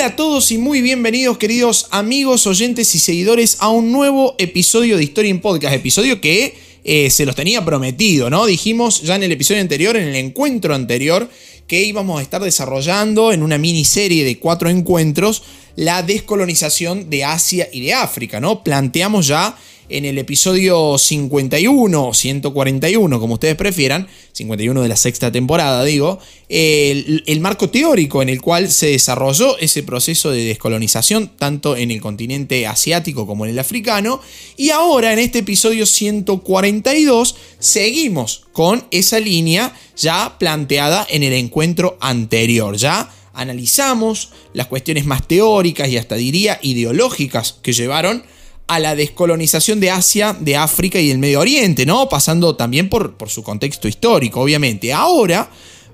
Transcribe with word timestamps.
Hola 0.00 0.08
a 0.08 0.16
todos 0.16 0.50
y 0.50 0.56
muy 0.56 0.80
bienvenidos 0.80 1.36
queridos 1.36 1.86
amigos, 1.90 2.46
oyentes 2.46 2.94
y 2.94 2.98
seguidores 2.98 3.58
a 3.60 3.68
un 3.68 3.92
nuevo 3.92 4.34
episodio 4.38 4.96
de 4.96 5.04
Historia 5.04 5.30
en 5.30 5.42
Podcast, 5.42 5.74
episodio 5.74 6.22
que 6.22 6.54
eh, 6.84 7.10
se 7.10 7.26
los 7.26 7.36
tenía 7.36 7.62
prometido, 7.66 8.30
¿no? 8.30 8.46
Dijimos 8.46 9.02
ya 9.02 9.16
en 9.16 9.24
el 9.24 9.32
episodio 9.32 9.60
anterior, 9.60 9.98
en 9.98 10.08
el 10.08 10.16
encuentro 10.16 10.74
anterior, 10.74 11.28
que 11.66 11.82
íbamos 11.82 12.18
a 12.18 12.22
estar 12.22 12.42
desarrollando 12.42 13.30
en 13.30 13.42
una 13.42 13.58
miniserie 13.58 14.24
de 14.24 14.38
cuatro 14.38 14.70
encuentros 14.70 15.42
la 15.76 16.02
descolonización 16.02 17.10
de 17.10 17.24
Asia 17.24 17.68
y 17.72 17.80
de 17.80 17.94
África, 17.94 18.40
¿no? 18.40 18.62
Planteamos 18.62 19.26
ya 19.26 19.56
en 19.90 20.04
el 20.04 20.18
episodio 20.18 20.96
51 20.96 22.06
o 22.06 22.14
141, 22.14 23.20
como 23.20 23.34
ustedes 23.34 23.56
prefieran, 23.56 24.06
51 24.32 24.82
de 24.82 24.88
la 24.88 24.96
sexta 24.96 25.32
temporada, 25.32 25.84
digo, 25.84 26.20
el, 26.48 27.24
el, 27.26 27.40
marco 27.40 27.70
teórico 27.70 28.22
en 28.22 28.28
el 28.28 28.40
cual 28.40 28.70
se 28.70 28.86
desarrolló 28.86 29.58
ese 29.58 29.82
proceso 29.82 30.30
de 30.30 30.44
descolonización, 30.44 31.32
tanto 31.36 31.76
en 31.76 31.90
el 31.90 32.00
continente 32.00 32.66
asiático 32.66 33.26
como 33.26 33.44
en 33.44 33.50
el 33.50 33.58
africano. 33.58 34.20
Y 34.56 34.70
ahora, 34.70 35.12
en 35.12 35.18
este 35.18 35.40
episodio 35.40 35.84
142, 35.84 37.34
seguimos 37.58 38.46
con 38.52 38.84
esa 38.92 39.18
línea 39.18 39.74
ya 39.96 40.36
planteada 40.38 41.06
en 41.10 41.24
el 41.24 41.32
encuentro 41.32 41.98
anterior. 42.00 42.76
Ya 42.76 43.10
analizamos 43.34 44.30
las 44.52 44.66
cuestiones 44.66 45.06
más 45.06 45.26
teóricas 45.26 45.88
y 45.88 45.96
hasta 45.96 46.16
diría 46.16 46.58
ideológicas 46.62 47.56
que 47.62 47.72
llevaron 47.72 48.22
a 48.66 48.78
la 48.78 48.94
descolonización 48.94 49.80
de 49.80 49.90
Asia, 49.90 50.36
de 50.38 50.56
África 50.56 51.00
y 51.00 51.08
del 51.08 51.18
Medio 51.18 51.40
Oriente, 51.40 51.86
¿no? 51.86 52.08
Pasando 52.08 52.54
también 52.54 52.88
por, 52.88 53.16
por 53.16 53.28
su 53.28 53.42
contexto 53.42 53.88
histórico, 53.88 54.40
obviamente. 54.40 54.92
Ahora 54.92 55.50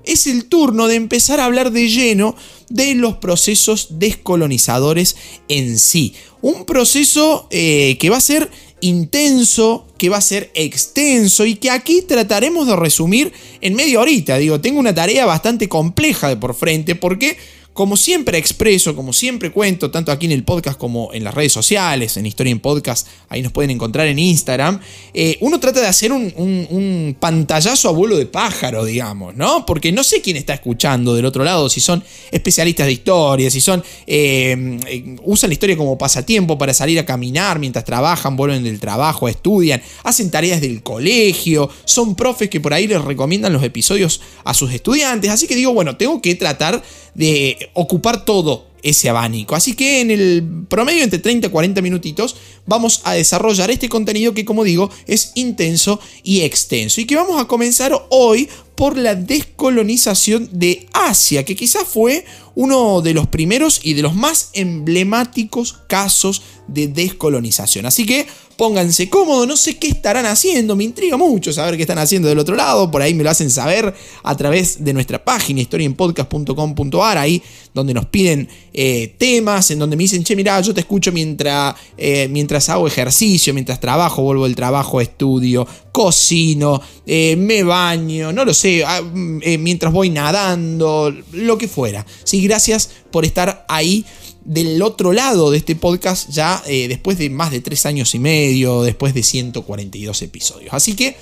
es 0.07 0.25
el 0.25 0.45
turno 0.45 0.87
de 0.87 0.95
empezar 0.95 1.39
a 1.39 1.45
hablar 1.45 1.71
de 1.71 1.89
lleno 1.89 2.35
de 2.69 2.95
los 2.95 3.17
procesos 3.17 3.99
descolonizadores 3.99 5.15
en 5.47 5.77
sí. 5.77 6.15
Un 6.41 6.65
proceso 6.65 7.47
eh, 7.51 7.97
que 7.99 8.09
va 8.09 8.17
a 8.17 8.21
ser 8.21 8.49
intenso, 8.81 9.85
que 9.97 10.09
va 10.09 10.17
a 10.17 10.21
ser 10.21 10.51
extenso 10.53 11.45
y 11.45 11.55
que 11.55 11.71
aquí 11.71 12.01
trataremos 12.01 12.67
de 12.67 12.75
resumir 12.75 13.33
en 13.61 13.75
media 13.75 13.99
horita. 13.99 14.37
Digo, 14.37 14.61
tengo 14.61 14.79
una 14.79 14.93
tarea 14.93 15.25
bastante 15.25 15.67
compleja 15.67 16.29
de 16.29 16.37
por 16.37 16.53
frente 16.53 16.95
porque 16.95 17.37
como 17.77 17.95
siempre 17.95 18.39
expreso, 18.39 18.95
como 18.95 19.13
siempre 19.13 19.51
cuento, 19.51 19.91
tanto 19.91 20.11
aquí 20.11 20.25
en 20.25 20.31
el 20.31 20.43
podcast 20.43 20.79
como 20.79 21.13
en 21.13 21.23
las 21.23 21.35
redes 21.35 21.53
sociales, 21.53 22.17
en 22.17 22.25
Historia 22.25 22.49
en 22.49 22.59
Podcast, 22.59 23.07
ahí 23.29 23.43
nos 23.43 23.51
pueden 23.51 23.69
encontrar 23.69 24.07
en 24.07 24.17
Instagram, 24.17 24.79
eh, 25.13 25.37
uno 25.41 25.59
trata 25.59 25.81
de 25.81 25.85
hacer 25.85 26.11
un, 26.11 27.15
pantallazo 27.19 27.89
a 27.89 27.91
vuelo 27.91 28.17
de 28.17 28.25
pájaro, 28.25 28.83
digamos, 28.83 29.35
¿no? 29.35 29.63
Porque 29.67 29.91
no 29.91 30.03
sé 30.03 30.21
quién 30.21 30.37
está 30.37 30.55
escuchando 30.55 31.13
del 31.13 31.25
otro 31.25 31.43
lado, 31.43 31.69
si 31.69 31.79
son 31.79 32.03
especialistas 32.31 32.87
de 32.87 32.93
historia, 32.93 33.51
si 33.51 33.61
son... 33.61 33.83
Eh, 34.07 34.79
eh, 34.87 35.15
usan 35.21 35.51
la 35.51 35.53
historia 35.53 35.77
como 35.77 35.99
pasatiempo 35.99 36.57
para 36.57 36.73
salir 36.73 36.97
a 36.97 37.05
caminar 37.05 37.59
mientras 37.59 37.85
trabajan, 37.85 38.35
vuelven 38.35 38.63
del 38.63 38.79
trabajo, 38.79 39.27
estudian, 39.27 39.83
hacen 40.03 40.31
tareas 40.31 40.61
del 40.61 40.81
colegio, 40.81 41.69
son 41.85 42.15
profes 42.15 42.49
que 42.49 42.59
por 42.59 42.73
ahí 42.73 42.87
les 42.87 43.03
recomiendan 43.03 43.53
los 43.53 43.61
episodios 43.61 44.19
a 44.43 44.55
sus 44.55 44.73
estudiantes, 44.73 45.29
así 45.29 45.45
que 45.45 45.55
digo, 45.55 45.73
bueno, 45.73 45.95
tengo 45.95 46.23
que 46.23 46.33
tratar 46.33 46.81
de 47.17 47.71
ocupar 47.73 48.23
todo 48.23 48.67
ese 48.83 49.09
abanico. 49.09 49.55
Así 49.55 49.73
que 49.73 50.01
en 50.01 50.11
el 50.11 50.65
promedio 50.69 51.03
entre 51.03 51.19
30 51.19 51.47
y 51.47 51.49
40 51.49 51.81
minutitos 51.81 52.37
vamos 52.65 53.01
a 53.03 53.13
desarrollar 53.13 53.69
este 53.71 53.89
contenido 53.89 54.33
que 54.33 54.45
como 54.45 54.63
digo 54.63 54.89
es 55.07 55.31
intenso 55.35 55.99
y 56.23 56.41
extenso 56.41 57.01
y 57.01 57.05
que 57.05 57.15
vamos 57.15 57.41
a 57.41 57.45
comenzar 57.45 57.91
hoy 58.09 58.47
por 58.75 58.95
la 58.95 59.15
descolonización 59.15 60.49
de 60.53 60.87
Asia, 60.93 61.43
que 61.43 61.55
quizás 61.55 61.87
fue 61.87 62.23
uno 62.57 63.01
de 63.01 63.13
los 63.13 63.27
primeros 63.27 63.79
y 63.83 63.93
de 63.93 64.01
los 64.01 64.15
más 64.15 64.49
emblemáticos 64.53 65.77
casos 65.87 66.41
de 66.67 66.87
descolonización. 66.87 67.85
Así 67.85 68.03
que 68.03 68.25
pónganse 68.57 69.09
cómodos, 69.09 69.47
no 69.47 69.55
sé 69.55 69.77
qué 69.77 69.87
estarán 69.87 70.25
haciendo, 70.25 70.75
me 70.75 70.83
intriga 70.83 71.15
mucho 71.15 71.53
saber 71.53 71.77
qué 71.77 71.83
están 71.83 71.99
haciendo 71.99 72.27
del 72.27 72.39
otro 72.39 72.55
lado, 72.55 72.89
por 72.89 73.03
ahí 73.03 73.13
me 73.13 73.23
lo 73.23 73.29
hacen 73.29 73.51
saber 73.51 73.93
a 74.23 74.35
través 74.35 74.83
de 74.83 74.93
nuestra 74.93 75.23
página 75.23 75.61
historienpodcast.com.ar, 75.61 77.17
ahí 77.19 77.41
donde 77.75 77.93
nos 77.93 78.07
piden 78.07 78.49
eh, 78.73 79.13
temas, 79.19 79.69
en 79.69 79.77
donde 79.77 79.95
me 79.95 80.03
dicen, 80.03 80.23
che, 80.23 80.35
mira, 80.35 80.59
yo 80.61 80.73
te 80.73 80.79
escucho 80.79 81.11
mientras, 81.11 81.75
eh, 81.95 82.27
mientras 82.31 82.67
hago 82.69 82.87
ejercicio, 82.87 83.53
mientras 83.53 83.79
trabajo, 83.79 84.23
vuelvo 84.23 84.45
del 84.45 84.55
trabajo, 84.55 84.99
estudio, 84.99 85.67
cocino, 85.91 86.81
eh, 87.05 87.35
me 87.37 87.61
baño, 87.61 88.33
no 88.33 88.43
lo 88.43 88.55
sé, 88.55 88.83
ah, 88.83 89.01
mm, 89.01 89.41
mientras 89.59 89.93
voy 89.93 90.09
nadando, 90.09 91.13
lo 91.33 91.57
que 91.59 91.67
fuera. 91.67 92.03
Sí, 92.23 92.46
gracias 92.47 92.89
por 93.11 93.25
estar 93.25 93.65
ahí 93.67 94.05
del 94.43 94.81
otro 94.81 95.11
lado 95.11 95.51
de 95.51 95.57
este 95.57 95.75
podcast 95.75 96.29
ya 96.29 96.63
eh, 96.67 96.87
después 96.87 97.17
de 97.17 97.29
más 97.29 97.51
de 97.51 97.59
tres 97.59 97.85
años 97.85 98.15
y 98.15 98.19
medio, 98.19 98.81
después 98.81 99.13
de 99.13 99.21
142 99.21 100.21
episodios. 100.21 100.73
Así 100.73 100.95
que 100.95 101.17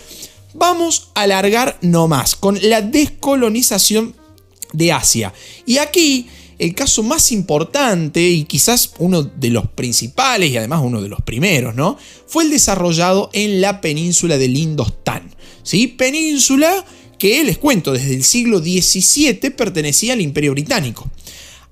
vamos 0.54 1.10
a 1.16 1.22
alargar 1.22 1.78
no 1.82 2.08
más 2.08 2.36
con 2.36 2.60
la 2.62 2.82
descolonización 2.82 4.16
de 4.74 4.92
Asia. 4.92 5.34
Y 5.66 5.78
aquí 5.78 6.28
el 6.60 6.74
caso 6.74 7.04
más 7.04 7.32
importante 7.32 8.22
y 8.22 8.46
quizás 8.46 8.92
uno 9.00 9.24
de 9.24 9.50
los 9.50 9.68
principales 9.68 10.52
y 10.52 10.58
además 10.58 10.82
uno 10.84 11.02
de 11.02 11.10
los 11.10 11.22
primeros, 11.22 11.76
¿no? 11.76 11.98
Fue 12.28 12.44
el 12.44 12.50
desarrollado 12.50 13.30
en 13.34 13.60
la 13.60 13.82
península 13.82 14.38
de 14.38 14.48
Lindostán. 14.48 15.34
¿Sí? 15.64 15.88
Península 15.88 16.86
que 17.26 17.44
les 17.44 17.58
cuento 17.58 17.92
desde 17.92 18.14
el 18.14 18.24
siglo 18.24 18.60
XVII 18.60 19.50
pertenecía 19.50 20.14
al 20.14 20.22
Imperio 20.22 20.52
Británico. 20.52 21.10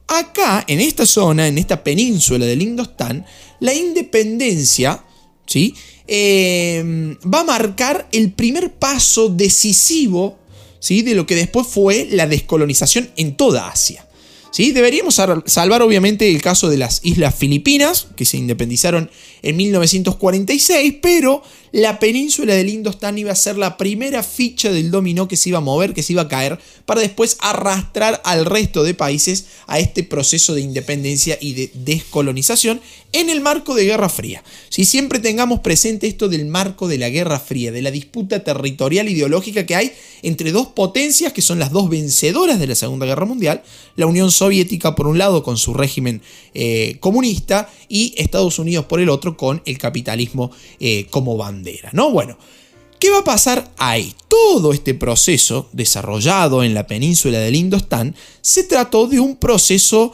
Acá, 0.08 0.66
en 0.68 0.80
esta 0.80 1.06
zona, 1.06 1.48
en 1.48 1.60
esta 1.60 1.84
península 1.84 2.48
del 2.48 2.64
Indostán, 2.64 3.24
la 3.60 3.72
independencia 3.72 5.04
¿sí? 5.46 5.76
Em, 6.08 7.16
va 7.32 7.42
a 7.42 7.44
marcar 7.44 8.10
el 8.12 8.32
primer 8.32 8.74
paso 8.74 9.30
decisivo 9.30 10.40
¿sí? 10.80 11.04
de 11.04 11.14
lo 11.14 11.28
que 11.28 11.36
después 11.36 11.68
fue 11.68 12.08
la 12.10 12.26
descolonización 12.26 13.12
en 13.16 13.38
toda 13.38 13.70
Asia. 13.70 14.08
¿Sí? 14.52 14.72
Deberíamos 14.72 15.22
salvar 15.46 15.84
obviamente 15.84 16.32
el 16.32 16.42
caso 16.42 16.68
de 16.68 16.78
las 16.78 17.00
Islas 17.04 17.36
Filipinas, 17.36 18.08
que 18.16 18.26
se 18.26 18.38
independizaron 18.38 19.12
en 19.44 19.58
1946, 19.58 20.96
pero 21.02 21.44
la 21.74 22.00
península 22.00 22.54
del 22.54 22.70
Indostán 22.70 23.18
iba 23.18 23.32
a 23.32 23.36
ser 23.36 23.58
la 23.58 23.78
primera 23.78 24.22
ficha 24.22 24.72
del 24.72 24.92
dominó 24.92 25.28
que 25.28 25.38
se 25.38 25.50
iba 25.50 25.58
a 25.58 25.62
mover, 25.62 25.94
que 25.94 26.04
se 26.04 26.14
iba 26.14 26.22
a 26.22 26.28
caer, 26.28 26.60
para 26.86 27.02
después 27.02 27.38
arrastrar 27.40 28.22
al 28.26 28.46
resto 28.46 28.84
de 28.84 28.94
países 28.94 29.46
a 29.66 29.80
este 29.80 30.04
proceso 30.04 30.54
de 30.54 30.62
independencia 30.62 31.36
y 31.42 31.54
de 31.54 31.72
descolonización 31.74 32.80
en 33.12 33.30
el 33.30 33.42
marco 33.42 33.74
de 33.74 33.86
Guerra 33.86 34.10
Fría. 34.10 34.44
Si 34.70 34.86
siempre 34.86 35.20
tengamos 35.20 35.62
presente 35.62 36.08
esto 36.08 36.30
del 36.30 36.46
marco 36.46 36.88
de 36.88 37.00
la 37.00 37.10
Guerra 37.10 37.40
Fría, 37.40 37.72
de 37.72 37.82
la 37.82 37.92
disputa 37.92 38.44
territorial 38.44 39.10
ideológica 39.10 39.66
que 39.66 39.76
hay 39.76 39.94
entre 40.22 40.52
dos 40.52 40.68
potencias 40.68 41.34
que 41.34 41.42
son 41.42 41.60
las 41.60 41.72
dos 41.72 41.90
vencedoras 41.90 42.60
de 42.60 42.68
la 42.68 42.76
Segunda 42.76 43.06
Guerra 43.06 43.26
Mundial, 43.26 43.64
la 43.96 44.06
Unión 44.06 44.32
Soviética 44.32 44.96
por 44.96 45.08
un 45.08 45.18
lado 45.18 45.44
con 45.44 45.58
su 45.58 45.74
régimen 45.74 46.22
eh, 46.54 46.98
comunista 47.00 47.70
y 47.90 48.14
Estados 48.18 48.60
Unidos 48.60 48.86
por 48.86 49.00
el 49.00 49.10
otro 49.10 49.33
con 49.36 49.62
el 49.66 49.78
capitalismo 49.78 50.52
eh, 50.80 51.08
como 51.10 51.38
banda. 51.38 51.72
¿no? 51.92 52.12
Bueno, 52.12 52.38
¿qué 53.00 53.10
va 53.10 53.20
a 53.20 53.24
pasar 53.24 53.72
ahí? 53.78 54.14
Todo 54.28 54.74
este 54.74 54.94
proceso 54.94 55.70
desarrollado 55.72 56.64
en 56.64 56.74
la 56.74 56.88
península 56.88 57.40
del 57.40 57.56
Indostán 57.56 58.16
se 58.42 58.64
trató 58.64 59.08
de 59.08 59.20
un 59.20 59.38
proceso 59.38 60.14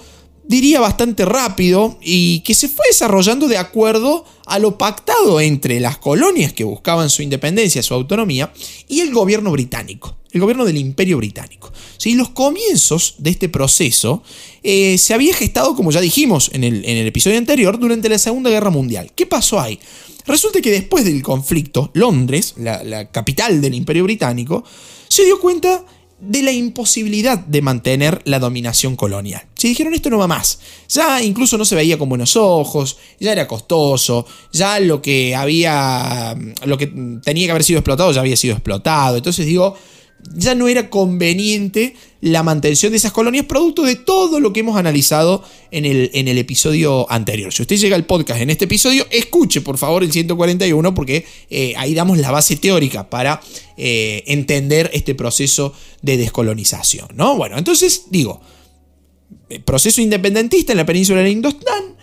diría 0.49 0.79
bastante 0.79 1.25
rápido 1.25 1.99
y 2.01 2.39
que 2.39 2.55
se 2.55 2.67
fue 2.67 2.87
desarrollando 2.89 3.47
de 3.47 3.59
acuerdo 3.59 4.25
a 4.47 4.57
lo 4.57 4.79
pactado 4.79 5.39
entre 5.39 5.79
las 5.79 5.99
colonias 5.99 6.53
que 6.53 6.63
buscaban 6.63 7.11
su 7.11 7.21
independencia, 7.21 7.83
su 7.83 7.93
autonomía, 7.93 8.51
y 8.87 9.01
el 9.01 9.13
gobierno 9.13 9.51
británico, 9.51 10.17
el 10.31 10.41
gobierno 10.41 10.65
del 10.65 10.77
imperio 10.77 11.17
británico. 11.17 11.71
¿Sí? 11.97 12.13
Los 12.13 12.29
comienzos 12.29 13.15
de 13.17 13.31
este 13.31 13.49
proceso 13.49 14.23
eh, 14.63 14.97
se 14.97 15.13
había 15.13 15.33
gestado, 15.33 15.75
como 15.75 15.91
ya 15.91 16.01
dijimos 16.01 16.51
en 16.53 16.63
el, 16.63 17.07
episodio 17.07 17.37
anterior, 17.37 17.79
durante 17.79 18.09
la 18.09 18.19
Segunda 18.19 18.49
Guerra 18.49 18.69
Mundial. 18.69 19.11
¿Qué 19.15 19.25
pasó 19.25 19.59
ahí? 19.59 19.79
Resulta 20.25 20.61
que 20.61 20.71
después 20.71 21.05
del 21.05 21.23
conflicto, 21.23 21.91
Londres, 21.93 22.53
la, 22.57 23.09
capital 23.11 23.61
del 23.61 23.73
Imperio 23.73 24.03
Británico, 24.03 24.63
se 25.07 25.25
dio 25.25 25.39
cuenta 25.39 25.83
de 26.19 26.43
la 26.43 26.51
imposibilidad 26.51 27.39
de 27.39 27.61
mantener 27.61 28.21
la 28.25 28.39
dominación 28.39 28.97
colonial. 28.97 29.41
Se 29.55 29.69
dijeron 29.69 29.93
esto 29.93 30.09
no 30.09 30.17
va 30.17 30.27
más. 30.27 30.59
Ya 30.89 31.23
incluso 31.23 31.57
no 31.57 31.63
se 31.63 31.75
veía 31.75 31.97
con 31.97 32.09
buenos 32.09 32.35
ojos, 32.35 32.97
ya 33.21 33.31
era 33.31 33.47
costoso, 33.47 34.25
ya 34.51 34.81
lo 34.81 35.01
que 35.01 35.33
había, 35.33 36.37
lo 36.65 36.77
que 36.77 36.87
tenía 37.23 37.47
que 37.47 37.51
haber 37.51 37.63
sido 37.63 37.79
explotado 37.79 38.11
ya 38.11 38.19
había 38.19 38.35
sido 38.35 38.53
explotado. 38.53 39.15
Entonces 39.15 39.45
digo, 39.45 39.77
ya 40.35 40.55
no 40.55 40.67
era 40.67 40.89
conveniente 40.89 41.95
la 42.21 42.43
mantención 42.43 42.91
de 42.91 42.97
esas 42.97 43.11
colonias 43.11 43.45
producto 43.45 43.83
de 43.83 43.95
todo 43.95 44.39
lo 44.39 44.51
que 44.51 44.59
hemos 44.59 44.77
analizado 44.77 45.43
en 45.71 45.85
el, 45.85 46.11
en 46.13 46.27
el 46.27 46.37
episodio 46.37 47.09
anterior. 47.09 47.53
Si 47.53 47.61
usted 47.61 47.77
llega 47.77 47.95
al 47.95 48.05
podcast 48.05 48.41
en 48.41 48.49
este 48.49 48.65
episodio, 48.65 49.05
escuche 49.09 49.61
por 49.61 49.77
favor 49.77 50.03
el 50.03 50.11
141 50.11 50.93
porque 50.93 51.25
eh, 51.49 51.73
ahí 51.77 51.93
damos 51.93 52.17
la 52.17 52.31
base 52.31 52.57
teórica 52.57 53.09
para 53.09 53.41
eh, 53.77 54.23
entender 54.27 54.89
este 54.93 55.15
proceso 55.15 55.73
de 56.01 56.17
descolonización. 56.17 57.07
¿no? 57.13 57.35
Bueno, 57.37 57.57
entonces 57.57 58.03
digo, 58.09 58.41
proceso 59.65 60.01
independentista 60.01 60.73
en 60.73 60.77
la 60.77 60.85
península 60.85 61.21
del 61.21 61.31
Indostán, 61.31 61.97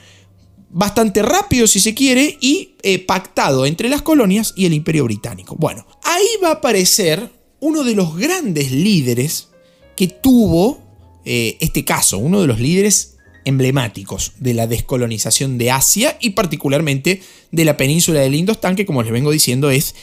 bastante 0.70 1.22
rápido 1.22 1.66
si 1.66 1.80
se 1.80 1.94
quiere, 1.94 2.36
y 2.40 2.74
eh, 2.82 2.98
pactado 2.98 3.66
entre 3.66 3.88
las 3.88 4.02
colonias 4.02 4.52
y 4.56 4.66
el 4.66 4.74
imperio 4.74 5.04
británico. 5.04 5.56
Bueno, 5.58 5.86
ahí 6.02 6.26
va 6.42 6.48
a 6.48 6.52
aparecer 6.52 7.35
uno 7.66 7.82
de 7.82 7.96
los 7.96 8.16
grandes 8.16 8.70
líderes 8.70 9.48
que 9.96 10.06
tuvo 10.06 10.78
eh, 11.24 11.56
este 11.58 11.84
caso, 11.84 12.16
uno 12.18 12.40
de 12.40 12.46
los 12.46 12.60
líderes 12.60 13.16
emblemáticos 13.44 14.34
de 14.38 14.54
la 14.54 14.68
descolonización 14.68 15.58
de 15.58 15.72
Asia 15.72 16.16
y 16.20 16.30
particularmente 16.30 17.22
de 17.50 17.64
la 17.64 17.76
península 17.76 18.20
del 18.20 18.36
Indostán, 18.36 18.76
que 18.76 18.86
como 18.86 19.02
les 19.02 19.10
vengo 19.10 19.32
diciendo 19.32 19.70
es 19.70 19.96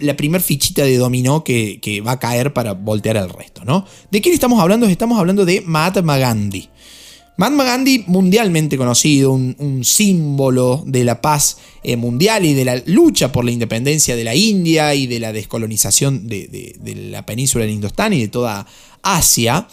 la 0.00 0.16
primer 0.16 0.40
fichita 0.40 0.82
de 0.82 0.96
dominó 0.96 1.44
que, 1.44 2.02
va 2.04 2.12
a 2.12 2.18
caer 2.18 2.52
para 2.52 2.72
voltear 2.72 3.16
al 3.16 3.30
resto. 3.30 3.64
¿no? 3.64 3.86
¿De 4.10 4.20
quién 4.20 4.34
estamos 4.34 4.60
hablando? 4.60 4.86
Estamos 4.86 5.16
hablando 5.16 5.44
de 5.44 5.60
Mahatma 5.60 6.18
Gandhi. 6.18 6.68
Mahatma 7.36 7.64
Gandhi, 7.64 8.04
mundialmente 8.06 8.76
conocido, 8.76 9.32
un, 9.32 9.84
símbolo 9.84 10.84
de 10.86 11.04
la 11.04 11.20
paz 11.20 11.58
eh, 11.82 11.96
mundial 11.96 12.44
y 12.44 12.54
de 12.54 12.64
la 12.64 12.82
lucha 12.86 13.32
por 13.32 13.44
la 13.44 13.50
independencia 13.50 14.14
de 14.14 14.24
la 14.24 14.34
India 14.34 14.94
y 14.94 15.06
de 15.06 15.18
la 15.18 15.32
descolonización 15.32 16.28
de, 16.28 16.76
la 17.10 17.26
península 17.26 17.64
del 17.64 17.74
Indostán 17.74 18.12
y 18.12 18.20
de 18.20 18.28
toda 18.28 18.66
Asia. 19.02 19.66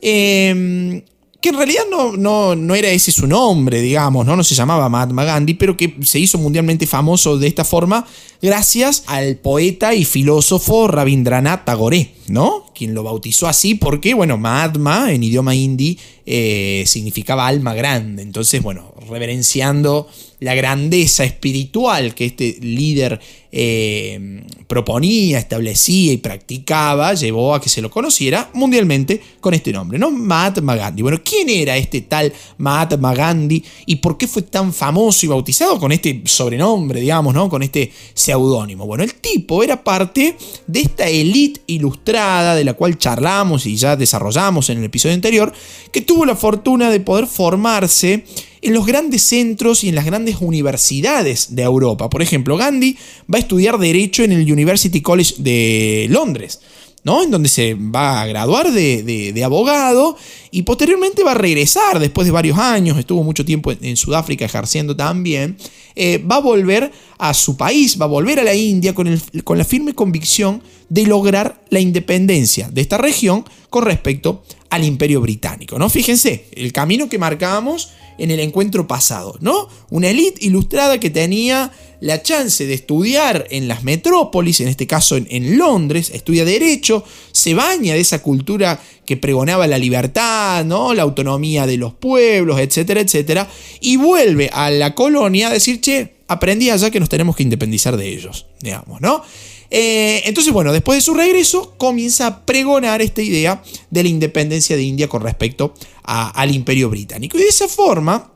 Eh, 0.00 1.02
que 1.42 1.48
en 1.48 1.56
realidad 1.56 1.82
no, 1.90 2.16
no, 2.16 2.54
no, 2.54 2.74
era 2.76 2.88
ese 2.88 3.10
su 3.10 3.26
nombre, 3.26 3.82
digamos, 3.82 4.24
¿no? 4.24 4.36
no 4.36 4.44
se 4.44 4.54
llamaba 4.54 4.88
Mahatma 4.88 5.24
Gandhi, 5.24 5.54
pero 5.54 5.76
que 5.76 5.96
se 6.02 6.20
hizo 6.20 6.38
mundialmente 6.38 6.86
famoso 6.86 7.36
de 7.36 7.48
esta 7.48 7.64
forma 7.64 8.06
gracias 8.42 9.04
al 9.06 9.36
poeta 9.36 9.94
y 9.94 10.04
filósofo 10.04 10.88
Rabindranath 10.88 11.64
Tagore, 11.64 12.10
¿no? 12.26 12.66
Quien 12.74 12.92
lo 12.92 13.04
bautizó 13.04 13.46
así 13.46 13.76
porque, 13.76 14.14
bueno, 14.14 14.36
Mahatma 14.36 15.12
en 15.12 15.22
idioma 15.22 15.54
hindi 15.54 15.96
eh, 16.26 16.82
significaba 16.86 17.46
alma 17.46 17.72
grande, 17.72 18.22
entonces, 18.22 18.60
bueno, 18.60 18.92
reverenciando 19.08 20.08
la 20.42 20.56
grandeza 20.56 21.24
espiritual 21.24 22.16
que 22.16 22.26
este 22.26 22.56
líder 22.60 23.20
eh, 23.52 24.42
proponía, 24.66 25.38
establecía 25.38 26.12
y 26.12 26.16
practicaba, 26.16 27.14
llevó 27.14 27.54
a 27.54 27.60
que 27.60 27.68
se 27.68 27.80
lo 27.80 27.90
conociera 27.90 28.50
mundialmente 28.54 29.20
con 29.40 29.54
este 29.54 29.72
nombre, 29.72 30.00
¿no? 30.00 30.10
Mahatma 30.10 30.74
Gandhi. 30.74 31.02
Bueno, 31.02 31.20
¿quién 31.22 31.48
era 31.48 31.76
este 31.76 32.00
tal 32.00 32.32
Mahatma 32.58 33.14
Gandhi 33.14 33.62
y 33.86 33.96
por 33.96 34.18
qué 34.18 34.26
fue 34.26 34.42
tan 34.42 34.72
famoso 34.72 35.26
y 35.26 35.28
bautizado 35.28 35.78
con 35.78 35.92
este 35.92 36.22
sobrenombre, 36.24 37.00
digamos, 37.00 37.34
¿no? 37.34 37.48
Con 37.48 37.62
este 37.62 37.92
Bueno, 38.34 39.04
el 39.04 39.14
tipo 39.14 39.62
era 39.62 39.82
parte 39.82 40.36
de 40.66 40.80
esta 40.80 41.08
élite 41.08 41.60
ilustrada 41.66 42.54
de 42.54 42.64
la 42.64 42.74
cual 42.74 42.98
charlamos 42.98 43.66
y 43.66 43.76
ya 43.76 43.96
desarrollamos 43.96 44.70
en 44.70 44.78
el 44.78 44.84
episodio 44.84 45.14
anterior, 45.14 45.52
que 45.92 46.00
tuvo 46.00 46.24
la 46.24 46.36
fortuna 46.36 46.90
de 46.90 47.00
poder 47.00 47.26
formarse 47.26 48.24
en 48.62 48.74
los 48.74 48.86
grandes 48.86 49.22
centros 49.22 49.82
y 49.84 49.88
en 49.88 49.96
las 49.96 50.04
grandes 50.04 50.36
universidades 50.40 51.54
de 51.54 51.62
Europa. 51.62 52.08
Por 52.08 52.22
ejemplo, 52.22 52.56
Gandhi 52.56 52.96
va 53.32 53.38
a 53.38 53.40
estudiar 53.40 53.78
Derecho 53.78 54.22
en 54.22 54.32
el 54.32 54.50
University 54.50 55.02
College 55.02 55.34
de 55.38 56.06
Londres. 56.10 56.60
¿No? 57.04 57.22
En 57.22 57.30
donde 57.30 57.48
se 57.48 57.74
va 57.74 58.22
a 58.22 58.26
graduar 58.26 58.70
de, 58.70 59.42
abogado 59.44 60.16
y 60.50 60.62
posteriormente 60.62 61.24
va 61.24 61.32
a 61.32 61.34
regresar 61.34 61.98
después 61.98 62.26
de 62.26 62.32
varios 62.32 62.58
años, 62.58 62.98
estuvo 62.98 63.24
mucho 63.24 63.44
tiempo 63.44 63.72
en, 63.72 63.96
Sudáfrica 63.96 64.44
ejerciendo 64.44 64.94
también, 64.94 65.56
eh, 65.94 66.18
va 66.18 66.36
a 66.36 66.40
volver 66.40 66.92
a 67.18 67.34
su 67.34 67.56
país, 67.56 68.00
va 68.00 68.04
a 68.04 68.08
volver 68.08 68.40
a 68.40 68.44
la 68.44 68.54
India 68.54 68.94
con, 68.94 69.20
con 69.44 69.58
la 69.58 69.64
firme 69.64 69.94
convicción 69.94 70.62
de 70.88 71.06
lograr 71.06 71.62
la 71.70 71.80
independencia 71.80 72.68
de 72.70 72.80
esta 72.80 72.98
región 72.98 73.44
con 73.70 73.84
respecto 73.84 74.42
al 74.70 74.84
imperio 74.84 75.20
británico, 75.20 75.78
¿no? 75.78 75.88
Fíjense, 75.90 76.46
el 76.52 76.72
camino 76.72 77.08
que 77.08 77.18
marcábamos 77.18 77.90
en 78.18 78.30
el 78.30 78.40
encuentro 78.40 78.86
pasado, 78.86 79.36
¿no? 79.40 79.68
Una 79.90 80.08
élite 80.08 80.44
ilustrada 80.44 81.00
que 81.00 81.10
tenía 81.10 81.72
la 82.02 82.20
chance 82.20 82.66
de 82.66 82.74
estudiar 82.74 83.46
en 83.50 83.68
las 83.68 83.84
metrópolis, 83.84 84.60
en 84.60 84.66
este 84.66 84.88
caso 84.88 85.16
en, 85.16 85.56
Londres, 85.56 86.10
estudia 86.12 86.44
derecho, 86.44 87.04
se 87.30 87.54
baña 87.54 87.94
de 87.94 88.00
esa 88.00 88.20
cultura 88.20 88.80
que 89.06 89.16
pregonaba 89.16 89.68
la 89.68 89.78
libertad, 89.78 90.64
¿no? 90.64 90.94
La 90.94 91.04
autonomía 91.04 91.64
de 91.64 91.76
los 91.76 91.94
pueblos, 91.94 92.58
etcétera, 92.58 93.02
etcétera, 93.02 93.48
y 93.80 93.98
vuelve 93.98 94.50
a 94.52 94.68
la 94.70 94.96
colonia 94.96 95.46
a 95.46 95.52
decir, 95.52 95.80
che, 95.80 96.14
aprendí 96.26 96.70
allá 96.70 96.90
que 96.90 96.98
nos 96.98 97.08
tenemos 97.08 97.36
que 97.36 97.44
independizar 97.44 97.96
de 97.96 98.08
ellos, 98.08 98.46
digamos, 98.60 99.00
¿no? 99.00 99.22
Eh, 99.70 100.22
entonces, 100.24 100.52
bueno, 100.52 100.72
después 100.72 100.98
de 100.98 101.02
su 101.02 101.14
regreso, 101.14 101.74
comienza 101.78 102.26
a 102.26 102.44
pregonar 102.44 103.00
esta 103.00 103.22
idea 103.22 103.62
de 103.90 104.02
la 104.02 104.08
independencia 104.08 104.74
de 104.74 104.82
India 104.82 105.08
con 105.08 105.22
respecto 105.22 105.72
al 106.02 106.52
imperio 106.52 106.90
británico. 106.90 107.38
Y 107.38 107.42
de 107.42 107.48
esa 107.48 107.68
forma, 107.68 108.31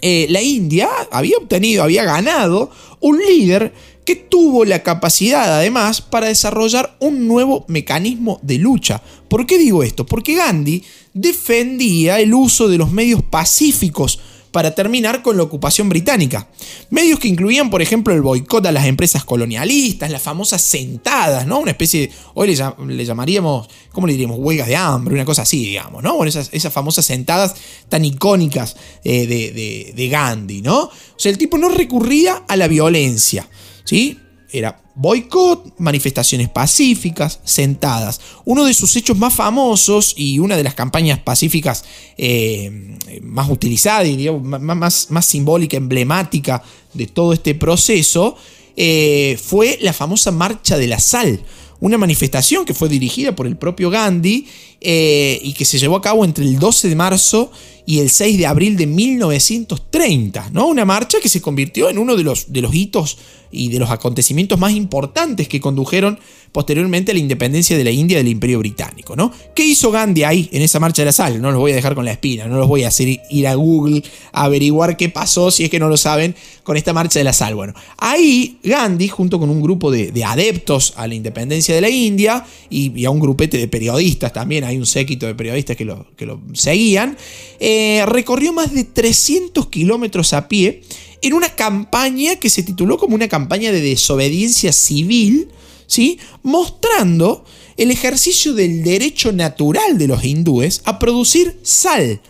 eh, 0.00 0.26
la 0.30 0.42
India 0.42 0.88
había 1.10 1.36
obtenido, 1.38 1.82
había 1.82 2.04
ganado 2.04 2.70
un 3.00 3.18
líder 3.18 3.72
que 4.04 4.16
tuvo 4.16 4.64
la 4.64 4.82
capacidad 4.82 5.58
además 5.58 6.00
para 6.00 6.28
desarrollar 6.28 6.96
un 6.98 7.28
nuevo 7.28 7.66
mecanismo 7.68 8.40
de 8.42 8.56
lucha. 8.58 9.02
¿Por 9.28 9.44
qué 9.44 9.58
digo 9.58 9.82
esto? 9.82 10.06
Porque 10.06 10.34
Gandhi 10.34 10.82
defendía 11.12 12.18
el 12.18 12.32
uso 12.32 12.68
de 12.68 12.78
los 12.78 12.90
medios 12.90 13.22
pacíficos 13.22 14.18
para 14.50 14.74
terminar 14.74 15.22
con 15.22 15.36
la 15.36 15.42
ocupación 15.42 15.88
británica. 15.88 16.48
Medios 16.90 17.18
que 17.18 17.28
incluían, 17.28 17.70
por 17.70 17.82
ejemplo, 17.82 18.14
el 18.14 18.22
boicot 18.22 18.64
a 18.66 18.72
las 18.72 18.86
empresas 18.86 19.24
colonialistas, 19.24 20.10
las 20.10 20.22
famosas 20.22 20.62
sentadas, 20.62 21.46
¿no? 21.46 21.58
Una 21.58 21.72
especie 21.72 22.00
de, 22.00 22.12
hoy 22.34 22.56
le, 22.86 23.04
llamaríamos, 23.04 23.68
¿cómo 23.92 24.06
le 24.06 24.14
diríamos? 24.14 24.38
Huelgas 24.40 24.68
de 24.68 24.76
hambre, 24.76 25.14
una 25.14 25.24
cosa 25.24 25.42
así, 25.42 25.64
digamos, 25.66 26.02
¿no? 26.02 26.16
Bueno, 26.16 26.28
esas, 26.28 26.48
esas 26.52 26.72
famosas 26.72 27.04
sentadas 27.04 27.54
tan 27.88 28.04
icónicas 28.04 28.76
eh, 29.04 29.26
de, 29.26 29.92
de 29.94 30.08
Gandhi, 30.08 30.62
¿no? 30.62 30.84
O 30.84 30.92
sea, 31.16 31.30
el 31.30 31.38
tipo 31.38 31.58
no 31.58 31.68
recurría 31.68 32.44
a 32.48 32.56
la 32.56 32.68
violencia, 32.68 33.48
¿sí? 33.84 34.18
Era 34.50 34.80
boicot, 34.94 35.74
manifestaciones 35.78 36.48
pacíficas, 36.48 37.40
sentadas. 37.44 38.20
Uno 38.44 38.64
de 38.64 38.72
sus 38.72 38.96
hechos 38.96 39.16
más 39.18 39.34
famosos 39.34 40.14
y 40.16 40.38
una 40.38 40.56
de 40.56 40.64
las 40.64 40.74
campañas 40.74 41.18
pacíficas 41.20 41.84
eh, 42.16 42.96
más 43.22 43.50
utilizadas 43.50 44.08
y 44.08 44.28
más, 44.30 45.10
más, 45.10 45.26
simbólica, 45.26 45.76
emblemática 45.76 46.62
de 46.94 47.06
todo 47.06 47.32
este 47.32 47.54
proceso, 47.54 48.36
eh, 48.76 49.38
fue 49.42 49.78
la 49.82 49.92
famosa 49.92 50.30
Marcha 50.30 50.78
de 50.78 50.86
la 50.86 50.98
Sal. 50.98 51.40
Una 51.80 51.96
manifestación 51.96 52.64
que 52.64 52.74
fue 52.74 52.88
dirigida 52.88 53.36
por 53.36 53.46
el 53.46 53.56
propio 53.56 53.90
Gandhi 53.90 54.48
eh, 54.80 55.38
y 55.42 55.52
que 55.52 55.64
se 55.64 55.78
llevó 55.78 55.96
a 55.96 56.02
cabo 56.02 56.24
entre 56.24 56.44
el 56.44 56.58
12 56.58 56.88
de 56.88 56.96
marzo 56.96 57.52
y 57.86 58.00
el 58.00 58.10
6 58.10 58.36
de 58.36 58.46
abril 58.46 58.76
de 58.76 58.86
1930, 58.86 60.50
¿no? 60.52 60.66
Una 60.66 60.84
marcha 60.84 61.18
que 61.22 61.28
se 61.28 61.40
convirtió 61.40 61.88
en 61.88 61.98
uno 61.98 62.16
de 62.16 62.24
los, 62.24 62.52
de 62.52 62.62
los 62.62 62.74
hitos 62.74 63.18
y 63.50 63.68
de 63.68 63.78
los 63.78 63.90
acontecimientos 63.90 64.58
más 64.58 64.72
importantes 64.72 65.48
que 65.48 65.60
condujeron 65.60 66.18
posteriormente 66.52 67.12
a 67.12 67.14
la 67.14 67.20
independencia 67.20 67.76
de 67.76 67.84
la 67.84 67.90
India 67.90 68.18
del 68.18 68.28
Imperio 68.28 68.58
Británico. 68.58 69.16
¿no? 69.16 69.32
¿Qué 69.54 69.64
hizo 69.64 69.90
Gandhi 69.90 70.24
ahí 70.24 70.48
en 70.52 70.62
esa 70.62 70.80
marcha 70.80 71.02
de 71.02 71.06
la 71.06 71.12
sal? 71.12 71.40
No 71.40 71.50
los 71.50 71.60
voy 71.60 71.72
a 71.72 71.74
dejar 71.74 71.94
con 71.94 72.04
la 72.04 72.12
espina, 72.12 72.46
no 72.46 72.58
los 72.58 72.68
voy 72.68 72.84
a 72.84 72.88
hacer 72.88 73.20
ir 73.30 73.46
a 73.46 73.54
Google 73.54 74.02
a 74.32 74.44
averiguar 74.44 74.96
qué 74.96 75.08
pasó 75.08 75.50
si 75.50 75.64
es 75.64 75.70
que 75.70 75.78
no 75.78 75.88
lo 75.88 75.96
saben 75.96 76.34
con 76.62 76.76
esta 76.76 76.92
marcha 76.92 77.18
de 77.18 77.24
la 77.24 77.32
sal. 77.32 77.54
Bueno, 77.54 77.74
ahí 77.98 78.58
Gandhi, 78.62 79.08
junto 79.08 79.38
con 79.38 79.50
un 79.50 79.62
grupo 79.62 79.90
de, 79.90 80.12
adeptos 80.24 80.94
a 80.96 81.06
la 81.06 81.14
independencia 81.14 81.74
de 81.74 81.80
la 81.80 81.88
India 81.88 82.44
y, 82.68 83.04
a 83.04 83.10
un 83.10 83.20
grupete 83.20 83.56
de 83.56 83.68
periodistas 83.68 84.32
también, 84.32 84.64
hay 84.64 84.76
un 84.76 84.86
séquito 84.86 85.26
de 85.26 85.34
periodistas 85.34 85.76
que 85.76 85.84
lo, 85.84 86.06
que 86.16 86.26
lo 86.26 86.40
seguían, 86.52 87.16
eh, 87.60 88.04
recorrió 88.06 88.52
más 88.52 88.74
de 88.74 88.84
300 88.84 89.68
kilómetros 89.68 90.32
a 90.32 90.48
pie 90.48 90.82
en 91.22 91.32
una 91.32 91.54
campaña 91.54 92.36
que 92.36 92.50
se 92.50 92.62
tituló 92.62 92.98
como 92.98 93.14
una 93.14 93.28
campaña 93.28 93.72
de 93.72 93.80
desobediencia 93.80 94.72
civil, 94.72 95.48
¿sí? 95.86 96.18
mostrando 96.42 97.44
el 97.76 97.90
ejercicio 97.90 98.54
del 98.54 98.82
derecho 98.82 99.32
natural 99.32 99.98
de 99.98 100.08
los 100.08 100.24
hindúes 100.24 100.82
a 100.84 100.98
producir 100.98 101.58
sal. 101.62 102.20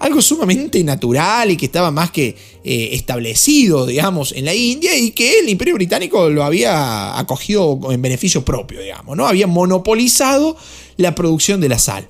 Algo 0.00 0.20
sumamente 0.20 0.82
natural 0.82 1.50
y 1.50 1.56
que 1.56 1.66
estaba 1.66 1.90
más 1.90 2.10
que 2.10 2.34
eh, 2.64 2.88
establecido, 2.92 3.86
digamos, 3.86 4.32
en 4.32 4.46
la 4.46 4.54
India 4.54 4.96
y 4.96 5.12
que 5.12 5.38
el 5.38 5.48
Imperio 5.48 5.74
Británico 5.74 6.28
lo 6.28 6.42
había 6.42 7.18
acogido 7.18 7.78
en 7.90 8.02
beneficio 8.02 8.44
propio, 8.44 8.80
digamos, 8.80 9.16
¿no? 9.16 9.26
Había 9.26 9.46
monopolizado 9.46 10.56
la 10.96 11.14
producción 11.14 11.60
de 11.60 11.68
la 11.68 11.78
sal. 11.78 12.08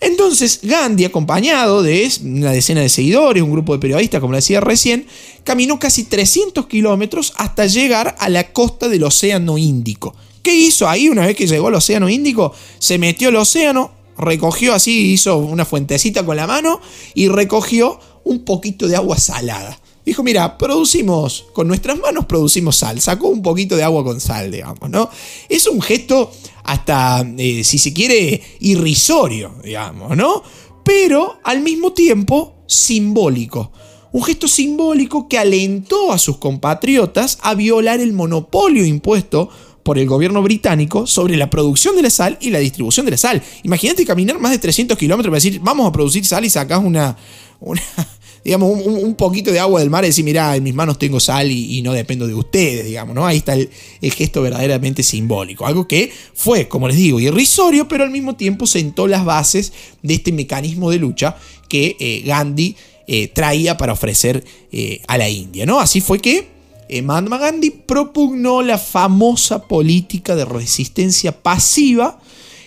Entonces 0.00 0.60
Gandhi, 0.62 1.04
acompañado 1.04 1.82
de 1.82 2.10
una 2.22 2.52
decena 2.52 2.82
de 2.82 2.88
seguidores, 2.88 3.42
un 3.42 3.52
grupo 3.52 3.72
de 3.72 3.78
periodistas, 3.78 4.20
como 4.20 4.34
decía 4.34 4.60
recién, 4.60 5.06
caminó 5.44 5.78
casi 5.78 6.04
300 6.04 6.66
kilómetros 6.66 7.32
hasta 7.36 7.66
llegar 7.66 8.14
a 8.18 8.28
la 8.28 8.52
costa 8.52 8.88
del 8.88 9.04
Océano 9.04 9.58
Índico. 9.58 10.14
¿Qué 10.42 10.54
hizo 10.54 10.88
ahí 10.88 11.08
una 11.08 11.26
vez 11.26 11.36
que 11.36 11.46
llegó 11.46 11.68
al 11.68 11.74
Océano 11.74 12.08
Índico? 12.08 12.52
Se 12.78 12.98
metió 12.98 13.28
al 13.28 13.36
océano, 13.36 13.92
recogió 14.18 14.74
así, 14.74 15.12
hizo 15.12 15.36
una 15.38 15.64
fuentecita 15.64 16.24
con 16.24 16.36
la 16.36 16.46
mano 16.46 16.80
y 17.14 17.28
recogió 17.28 17.98
un 18.24 18.44
poquito 18.44 18.88
de 18.88 18.96
agua 18.96 19.18
salada. 19.18 19.78
Dijo, 20.04 20.22
mira, 20.22 20.58
producimos, 20.58 21.46
con 21.54 21.66
nuestras 21.66 21.98
manos 21.98 22.26
producimos 22.26 22.76
sal. 22.76 23.00
Sacó 23.00 23.28
un 23.28 23.42
poquito 23.42 23.74
de 23.74 23.84
agua 23.84 24.04
con 24.04 24.20
sal, 24.20 24.50
digamos, 24.50 24.90
¿no? 24.90 25.08
Es 25.48 25.66
un 25.66 25.80
gesto 25.80 26.30
hasta, 26.62 27.26
eh, 27.38 27.64
si 27.64 27.78
se 27.78 27.94
quiere, 27.94 28.42
irrisorio, 28.60 29.54
digamos, 29.62 30.14
¿no? 30.16 30.42
pero 30.84 31.38
al 31.42 31.62
mismo 31.62 31.92
tiempo 31.92 32.54
simbólico. 32.66 33.72
Un 34.12 34.22
gesto 34.22 34.46
simbólico 34.46 35.26
que 35.28 35.38
alentó 35.38 36.12
a 36.12 36.18
sus 36.18 36.36
compatriotas 36.36 37.38
a 37.42 37.54
violar 37.54 37.98
el 37.98 38.12
monopolio 38.12 38.84
impuesto 38.84 39.48
por 39.84 39.98
el 39.98 40.06
gobierno 40.06 40.42
británico 40.42 41.06
sobre 41.06 41.36
la 41.36 41.50
producción 41.50 41.94
de 41.94 42.02
la 42.02 42.10
sal 42.10 42.38
y 42.40 42.50
la 42.50 42.58
distribución 42.58 43.04
de 43.04 43.12
la 43.12 43.18
sal. 43.18 43.42
Imagínate 43.62 44.04
caminar 44.04 44.40
más 44.40 44.50
de 44.50 44.58
300 44.58 44.98
kilómetros 44.98 45.30
para 45.30 45.36
decir, 45.36 45.60
vamos 45.62 45.86
a 45.86 45.92
producir 45.92 46.24
sal 46.24 46.44
y 46.44 46.50
sacás 46.50 46.82
una, 46.82 47.16
digamos, 48.44 48.80
un, 48.84 49.14
poquito 49.14 49.52
de 49.52 49.60
agua 49.60 49.80
del 49.80 49.90
mar 49.90 50.04
y 50.04 50.08
decir, 50.08 50.24
mira, 50.24 50.56
en 50.56 50.62
mis 50.62 50.74
manos 50.74 50.98
tengo 50.98 51.20
sal 51.20 51.50
y, 51.50 51.82
no 51.82 51.92
dependo 51.92 52.26
de 52.26 52.34
ustedes, 52.34 52.86
digamos, 52.86 53.14
¿no? 53.14 53.26
Ahí 53.26 53.36
está 53.36 53.54
el, 53.54 53.70
gesto 54.00 54.40
verdaderamente 54.40 55.02
simbólico. 55.02 55.66
Algo 55.66 55.86
que 55.86 56.10
fue, 56.32 56.66
como 56.66 56.88
les 56.88 56.96
digo, 56.96 57.20
irrisorio, 57.20 57.86
pero 57.86 58.04
al 58.04 58.10
mismo 58.10 58.36
tiempo 58.36 58.66
sentó 58.66 59.06
las 59.06 59.24
bases 59.24 59.72
de 60.02 60.14
este 60.14 60.32
mecanismo 60.32 60.90
de 60.90 60.98
lucha 60.98 61.36
que 61.68 61.96
eh, 62.00 62.22
Gandhi 62.24 62.74
eh, 63.06 63.28
traía 63.28 63.76
para 63.76 63.92
ofrecer 63.92 64.42
eh, 64.72 65.02
a 65.06 65.18
la 65.18 65.28
India, 65.28 65.66
¿no? 65.66 65.78
Así 65.78 66.00
fue 66.00 66.20
que 66.20 66.53
Mahatma 67.02 67.38
Gandhi 67.38 67.70
propugnó 67.70 68.62
la 68.62 68.78
famosa 68.78 69.62
política 69.66 70.36
de 70.36 70.44
resistencia 70.44 71.42
pasiva 71.42 72.18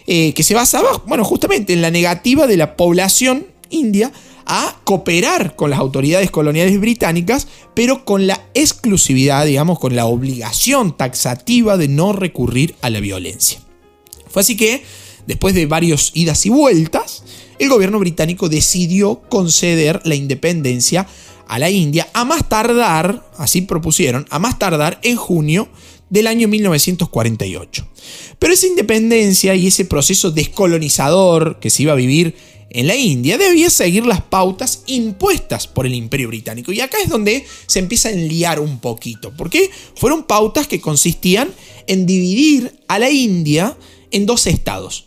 que 0.05 0.43
se 0.43 0.53
basaba, 0.53 1.03
bueno, 1.05 1.23
justamente 1.25 1.73
en 1.73 1.81
la 1.81 1.91
negativa 1.91 2.47
de 2.47 2.57
la 2.57 2.77
población 2.77 3.47
india 3.69 4.11
a 4.45 4.79
cooperar 4.85 5.57
con 5.57 5.69
las 5.69 5.79
autoridades 5.79 6.31
coloniales 6.31 6.79
británicas, 6.79 7.49
pero 7.73 8.05
con 8.05 8.27
la 8.27 8.41
exclusividad, 8.53 9.45
digamos, 9.45 9.77
con 9.77 9.95
la 9.95 10.05
obligación 10.05 10.95
taxativa 10.95 11.75
de 11.75 11.89
no 11.89 12.13
recurrir 12.13 12.75
a 12.81 12.89
la 12.89 13.01
violencia. 13.01 13.59
Fue 14.29 14.41
así 14.41 14.55
que, 14.55 14.83
después 15.25 15.53
de 15.53 15.65
varios 15.65 16.11
idas 16.13 16.45
y 16.45 16.49
vueltas, 16.49 17.23
el 17.59 17.67
gobierno 17.67 17.99
británico 17.99 18.47
decidió 18.47 19.19
conceder 19.29 19.99
la 20.05 20.15
independencia 20.15 21.07
a 21.47 21.59
la 21.59 21.69
India 21.69 22.07
a 22.13 22.25
más 22.25 22.47
tardar, 22.49 23.29
así 23.37 23.61
propusieron, 23.61 24.25
a 24.29 24.39
más 24.39 24.59
tardar 24.59 24.99
en 25.03 25.15
junio 25.15 25.69
del 26.09 26.27
año 26.27 26.47
1948. 26.47 27.87
Pero 28.39 28.53
esa 28.53 28.67
independencia 28.67 29.55
y 29.55 29.67
ese 29.67 29.85
proceso 29.85 30.31
descolonizador 30.31 31.59
que 31.59 31.69
se 31.69 31.83
iba 31.83 31.93
a 31.93 31.97
vivir 31.97 32.35
en 32.69 32.87
la 32.87 32.95
India 32.95 33.37
debía 33.37 33.69
seguir 33.69 34.05
las 34.05 34.21
pautas 34.21 34.83
impuestas 34.87 35.67
por 35.67 35.85
el 35.85 35.95
imperio 35.95 36.27
británico. 36.27 36.71
Y 36.71 36.81
acá 36.81 36.97
es 37.01 37.09
donde 37.09 37.45
se 37.65 37.79
empieza 37.79 38.09
a 38.09 38.13
enliar 38.13 38.59
un 38.59 38.79
poquito, 38.79 39.33
porque 39.35 39.69
fueron 39.95 40.23
pautas 40.23 40.67
que 40.67 40.81
consistían 40.81 41.49
en 41.87 42.05
dividir 42.05 42.79
a 42.87 42.99
la 42.99 43.09
India 43.09 43.77
en 44.11 44.25
dos 44.25 44.47
estados. 44.47 45.05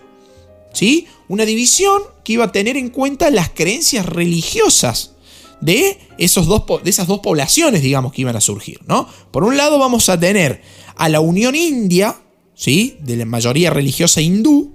¿Sí? 0.72 1.06
Una 1.28 1.44
división 1.44 2.02
que 2.24 2.34
iba 2.34 2.44
a 2.44 2.52
tener 2.52 2.76
en 2.76 2.90
cuenta 2.90 3.30
las 3.30 3.50
creencias 3.50 4.06
religiosas 4.06 5.16
de, 5.60 5.98
esos 6.18 6.46
dos, 6.46 6.64
de 6.82 6.90
esas 6.90 7.06
dos 7.06 7.20
poblaciones, 7.20 7.82
digamos, 7.82 8.12
que 8.12 8.22
iban 8.22 8.36
a 8.36 8.40
surgir. 8.40 8.80
¿no? 8.86 9.08
Por 9.30 9.44
un 9.44 9.56
lado 9.56 9.78
vamos 9.78 10.08
a 10.08 10.18
tener 10.18 10.62
a 10.96 11.08
la 11.08 11.20
Unión 11.20 11.54
India, 11.54 12.16
¿sí? 12.54 12.96
de 13.00 13.16
la 13.16 13.24
mayoría 13.24 13.70
religiosa 13.70 14.20
hindú, 14.20 14.74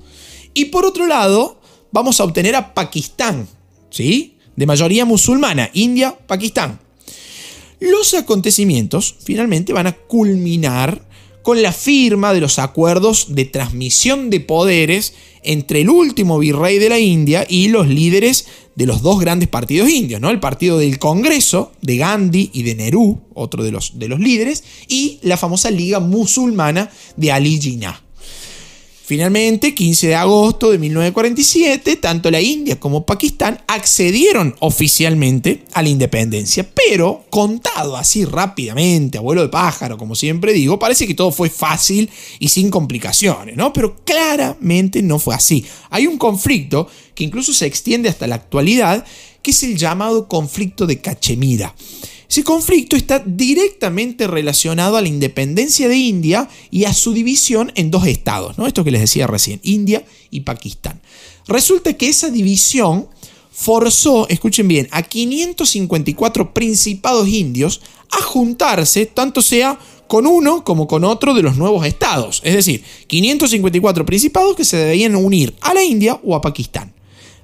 y 0.53 0.65
por 0.65 0.85
otro 0.85 1.05
lado 1.05 1.59
vamos 1.91 2.19
a 2.19 2.23
obtener 2.23 2.55
a 2.55 2.73
Pakistán, 2.73 3.47
¿sí? 3.89 4.37
De 4.55 4.65
mayoría 4.65 5.05
musulmana, 5.05 5.69
India, 5.73 6.17
Pakistán. 6.27 6.79
Los 7.79 8.13
acontecimientos 8.13 9.15
finalmente 9.23 9.73
van 9.73 9.87
a 9.87 9.93
culminar 9.93 11.05
con 11.45 11.61
la 11.61 11.71
firma 11.71 12.33
de 12.33 12.41
los 12.41 12.57
acuerdos 12.57 13.35
de 13.35 13.45
transmisión 13.45 14.31
de 14.31 14.39
poderes 14.39 15.13
entre 15.43 15.81
el 15.81 15.91
último 15.91 16.39
virrey 16.39 16.79
de 16.79 16.89
la 16.89 16.97
India 16.97 17.45
y 17.47 17.67
los 17.67 17.87
líderes 17.87 18.47
de 18.73 18.87
los 18.87 19.03
dos 19.03 19.19
grandes 19.19 19.47
partidos 19.47 19.87
indios, 19.87 20.19
¿no? 20.19 20.31
El 20.31 20.39
partido 20.39 20.79
del 20.79 20.97
Congreso 20.97 21.71
de 21.83 21.97
Gandhi 21.97 22.49
y 22.51 22.63
de 22.63 22.73
Nehru, 22.73 23.21
otro 23.35 23.63
de 23.63 23.71
los, 23.71 23.99
de 23.99 24.07
los 24.07 24.19
líderes, 24.19 24.63
y 24.87 25.19
la 25.21 25.37
famosa 25.37 25.69
Liga 25.69 25.99
Musulmana 25.99 26.89
de 27.15 27.31
Ali 27.31 27.61
Jinnah. 27.61 28.04
Finalmente, 29.07 29.75
15 29.75 30.07
de 30.07 30.15
agosto 30.15 30.71
de 30.71 30.79
1947, 30.79 31.97
tanto 31.97 32.31
la 32.31 32.41
India 32.41 32.79
como 32.79 33.05
Pakistán 33.05 33.61
accedieron 33.67 34.55
oficialmente 34.61 35.63
a 35.73 35.83
la 35.83 35.89
independencia, 35.89 36.67
pero 36.73 37.23
contado 37.29 37.97
así 37.97 38.25
rápidamente, 38.25 39.19
abuelo 39.19 39.43
de 39.43 39.49
pájaro, 39.49 39.99
como 39.99 40.15
siempre 40.15 40.53
digo, 40.53 40.79
parece 40.79 41.05
que 41.05 41.13
todo 41.13 41.31
fue 41.31 41.51
fácil 41.51 42.09
y 42.39 42.47
sin 42.47 42.71
complicaciones, 42.71 43.55
¿no? 43.55 43.71
Pero 43.73 43.95
claramente 44.03 45.03
no 45.03 45.19
fue 45.19 45.35
así. 45.35 45.63
Hay 45.91 46.07
un 46.07 46.17
conflicto 46.17 46.87
que 47.13 47.25
incluso 47.25 47.53
se 47.53 47.67
extiende 47.67 48.09
hasta 48.09 48.25
la 48.25 48.35
actualidad, 48.35 49.05
que 49.43 49.51
es 49.51 49.61
el 49.61 49.77
llamado 49.77 50.27
conflicto 50.27 50.87
de 50.87 50.99
Cachemira. 50.99 51.75
Ese 52.29 52.43
conflicto 52.43 52.95
está 52.95 53.23
directamente 53.25 54.27
relacionado 54.27 54.97
a 54.97 55.01
la 55.01 55.07
independencia 55.07 55.87
de 55.87 55.97
India 55.97 56.49
y 56.71 56.85
a 56.85 56.93
su 56.93 57.13
división 57.13 57.71
en 57.75 57.91
dos 57.91 58.07
estados, 58.07 58.57
¿no? 58.57 58.67
Esto 58.67 58.83
que 58.83 58.91
les 58.91 59.01
decía 59.01 59.27
recién, 59.27 59.59
India 59.63 60.05
y 60.31 60.41
Pakistán. 60.41 61.01
Resulta 61.47 61.93
que 61.93 62.09
esa 62.09 62.29
división 62.29 63.07
forzó, 63.51 64.27
escuchen 64.27 64.67
bien, 64.67 64.87
a 64.91 65.03
554 65.03 66.53
principados 66.53 67.27
indios 67.27 67.81
a 68.11 68.21
juntarse, 68.21 69.05
tanto 69.05 69.41
sea 69.41 69.79
con 70.07 70.27
uno 70.27 70.63
como 70.63 70.87
con 70.87 71.03
otro 71.03 71.33
de 71.33 71.41
los 71.41 71.57
nuevos 71.57 71.85
estados. 71.85 72.41
Es 72.43 72.53
decir, 72.53 72.83
554 73.07 74.05
principados 74.05 74.55
que 74.55 74.65
se 74.65 74.77
debían 74.77 75.15
unir 75.15 75.55
a 75.61 75.73
la 75.73 75.83
India 75.83 76.19
o 76.23 76.35
a 76.35 76.41
Pakistán. 76.41 76.93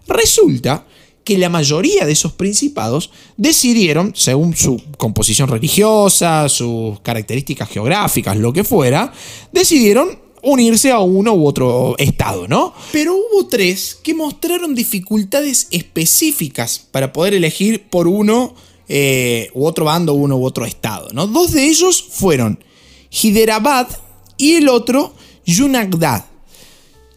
Resulta 0.07 0.85
que 1.23 1.37
la 1.37 1.49
mayoría 1.49 2.05
de 2.05 2.13
esos 2.13 2.33
principados 2.33 3.11
decidieron, 3.37 4.13
según 4.15 4.55
su 4.55 4.81
composición 4.97 5.49
religiosa, 5.49 6.49
sus 6.49 6.99
características 7.01 7.69
geográficas, 7.69 8.37
lo 8.37 8.53
que 8.53 8.63
fuera, 8.63 9.13
decidieron 9.51 10.19
unirse 10.43 10.91
a 10.91 10.99
uno 10.99 11.33
u 11.33 11.45
otro 11.45 11.95
estado, 11.97 12.47
¿no? 12.47 12.73
Pero 12.91 13.15
hubo 13.15 13.47
tres 13.47 13.97
que 14.01 14.13
mostraron 14.13 14.73
dificultades 14.73 15.67
específicas 15.69 16.79
para 16.91 17.13
poder 17.13 17.35
elegir 17.35 17.89
por 17.89 18.07
uno 18.07 18.55
eh, 18.87 19.49
u 19.53 19.65
otro 19.65 19.85
bando, 19.85 20.13
uno 20.13 20.37
u 20.37 20.45
otro 20.45 20.65
estado, 20.65 21.09
¿no? 21.13 21.27
Dos 21.27 21.51
de 21.51 21.67
ellos 21.67 22.03
fueron 22.09 22.63
Hyderabad 23.09 23.87
y 24.37 24.53
el 24.53 24.69
otro 24.69 25.13
Junagdad. 25.45 26.25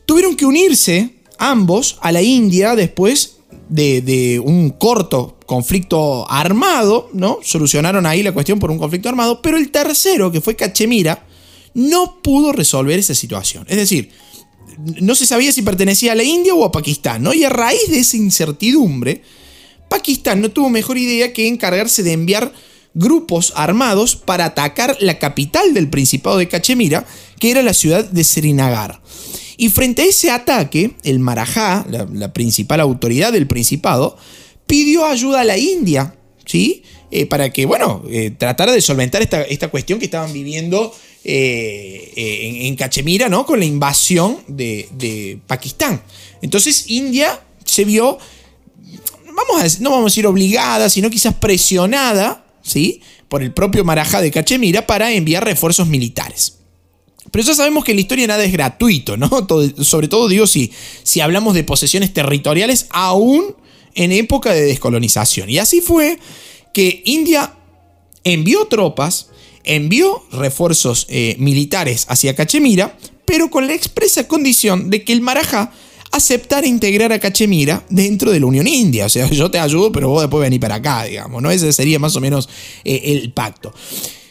Tuvieron 0.07 0.37
que 0.37 0.45
unirse 0.45 1.15
ambos 1.39 1.99
a 2.01 2.13
la 2.13 2.21
India 2.21 2.75
después 2.77 3.34
de, 3.75 4.41
un 4.45 4.71
corto 4.71 5.37
conflicto 5.47 6.31
armado, 6.31 7.11
¿no? 7.13 7.41
Solucionaron 7.43 8.07
ahí 8.07 8.23
la 8.23 8.33
cuestión 8.33 8.59
por 8.59 8.71
un 8.71 8.79
conflicto 8.79 9.09
armado, 9.09 9.43
pero 9.43 9.57
el 9.57 9.71
tercero, 9.71 10.31
que 10.31 10.41
fue 10.41 10.55
Cachemira, 10.55 11.27
no 11.75 12.23
pudo 12.23 12.53
resolver 12.53 12.99
esa 12.99 13.15
situación. 13.15 13.67
Es 13.69 13.77
decir, 13.77 14.11
no 15.01 15.15
se 15.15 15.27
sabía 15.27 15.53
si 15.53 15.63
pertenecía 15.63 16.13
a 16.13 16.15
la 16.15 16.23
India 16.23 16.55
o 16.55 16.65
a 16.65 16.73
Pakistán, 16.73 17.23
¿no? 17.23 17.35
Y 17.35 17.45
a 17.45 17.49
raíz 17.49 17.89
de 17.89 17.99
esa 17.99 18.17
incertidumbre, 18.17 19.23
Pakistán 19.89 20.41
no 20.41 20.51
tuvo 20.51 20.71
mejor 20.71 20.97
idea 20.97 21.33
que 21.33 21.49
encargarse 21.49 22.03
de 22.05 22.13
enviar 22.13 22.53
grupos 22.95 23.53
armados 23.57 24.15
para 24.15 24.45
atacar 24.45 24.97
la 25.01 25.19
capital 25.19 25.75
del 25.75 25.91
Principado 25.91 26.39
de 26.39 26.49
Cachemira, 26.49 27.07
que 27.41 27.51
era 27.51 27.63
la 27.63 27.75
ciudad 27.75 28.05
de 28.05 28.23
Srinagar. 28.23 29.03
Y 29.57 29.69
frente 29.69 30.03
a 30.03 30.07
ese 30.07 30.31
ataque, 30.31 30.93
el 31.05 31.21
Marajá, 31.21 31.87
la, 31.89 32.33
principal 32.33 32.81
autoridad 32.81 33.33
del 33.33 33.47
Principado, 33.47 34.17
pidió 34.67 35.07
ayuda 35.07 35.41
a 35.41 35.45
la 35.45 35.57
India, 35.57 36.17
¿sí? 36.45 36.83
Eh, 37.11 37.27
para 37.27 37.53
que, 37.53 37.65
bueno, 37.65 38.03
eh, 38.11 38.33
tratara 38.37 38.73
de 38.73 38.81
solventar 38.81 39.23
esta, 39.23 39.69
cuestión 39.69 39.99
que 39.99 40.07
estaban 40.07 40.33
viviendo 40.33 40.93
eh, 41.23 42.63
en, 42.67 42.75
Cachemira, 42.77 43.29
¿no? 43.29 43.47
Con 43.47 43.61
la 43.61 43.65
invasión 43.65 44.39
de, 44.49 44.89
de, 44.93 45.39
Pakistán. 45.47 46.03
Entonces 46.43 46.87
India 46.89 47.41
se 47.65 47.85
vio, 47.85 48.19
vamos 49.27 49.63
a 49.63 49.81
no 49.81 49.91
vamos 49.91 50.07
a 50.07 50.11
decir 50.11 50.27
obligada, 50.27 50.91
sino 50.91 51.09
quizás 51.09 51.35
presionada, 51.35 52.45
¿sí? 52.63 53.01
Por 53.29 53.43
el 53.43 53.53
propio 53.53 53.85
Marajá 53.85 54.21
de 54.21 54.33
Cachemira 54.33 54.87
para 54.87 55.13
enviar 55.13 55.45
refuerzos 55.45 55.87
militares. 55.87 56.64
Pero 57.31 57.45
ya 57.45 57.55
sabemos 57.55 57.85
que 57.85 57.93
en 57.93 57.97
la 57.97 58.03
historia 58.03 58.27
nada 58.27 58.45
es 58.45 58.53
gratuito, 58.53 59.17
¿no? 59.17 59.29
sobre 59.83 60.09
todo 60.09 60.29
digo 60.29 60.47
si, 60.47 60.73
si 61.03 61.21
hablamos 61.21 61.55
de 61.55 61.65
posesiones 61.65 62.13
territoriales 62.13 62.87
aún 62.91 63.57
en 63.95 64.13
época 64.13 64.53
de 64.53 64.63
descolonización. 64.63 65.51
Y 65.51 65.59
así 65.59 65.81
fue 65.81 66.19
que 66.73 67.03
India 67.05 67.55
envió 68.25 68.67
tropas, 68.67 69.29
envió 69.65 70.25
refuerzos 70.33 71.07
eh, 71.09 71.37
militares 71.39 72.07
hacia 72.09 72.35
Cachemira, 72.35 72.97
pero 73.25 73.51
con 73.51 73.67
la 73.67 73.75
expresa 73.75 74.29
condición 74.29 74.91
de 74.91 75.05
que 75.05 75.13
el 75.13 75.21
Marajá 75.21 75.73
aceptara 76.11 76.67
integrar 76.67 77.13
a 77.13 77.19
Cachemira 77.19 77.85
dentro 77.91 78.31
de 78.31 78.41
la 78.41 78.47
Unión 78.47 78.67
India. 78.67 79.07
O 79.07 79.09
sea, 79.09 79.29
yo 79.31 79.51
te 79.51 79.59
ayudo, 79.59 79.91
pero 79.91 80.09
vos 80.09 80.23
después 80.23 80.43
venís 80.43 80.61
para 80.61 80.77
acá, 80.77 81.05
digamos, 81.05 81.43
¿no? 81.43 81.51
Ese 81.51 81.73
sería 81.73 81.99
más 81.99 82.15
o 82.17 82.21
menos 82.21 82.49
eh, 82.85 83.01
el 83.05 83.33
pacto. 83.33 83.75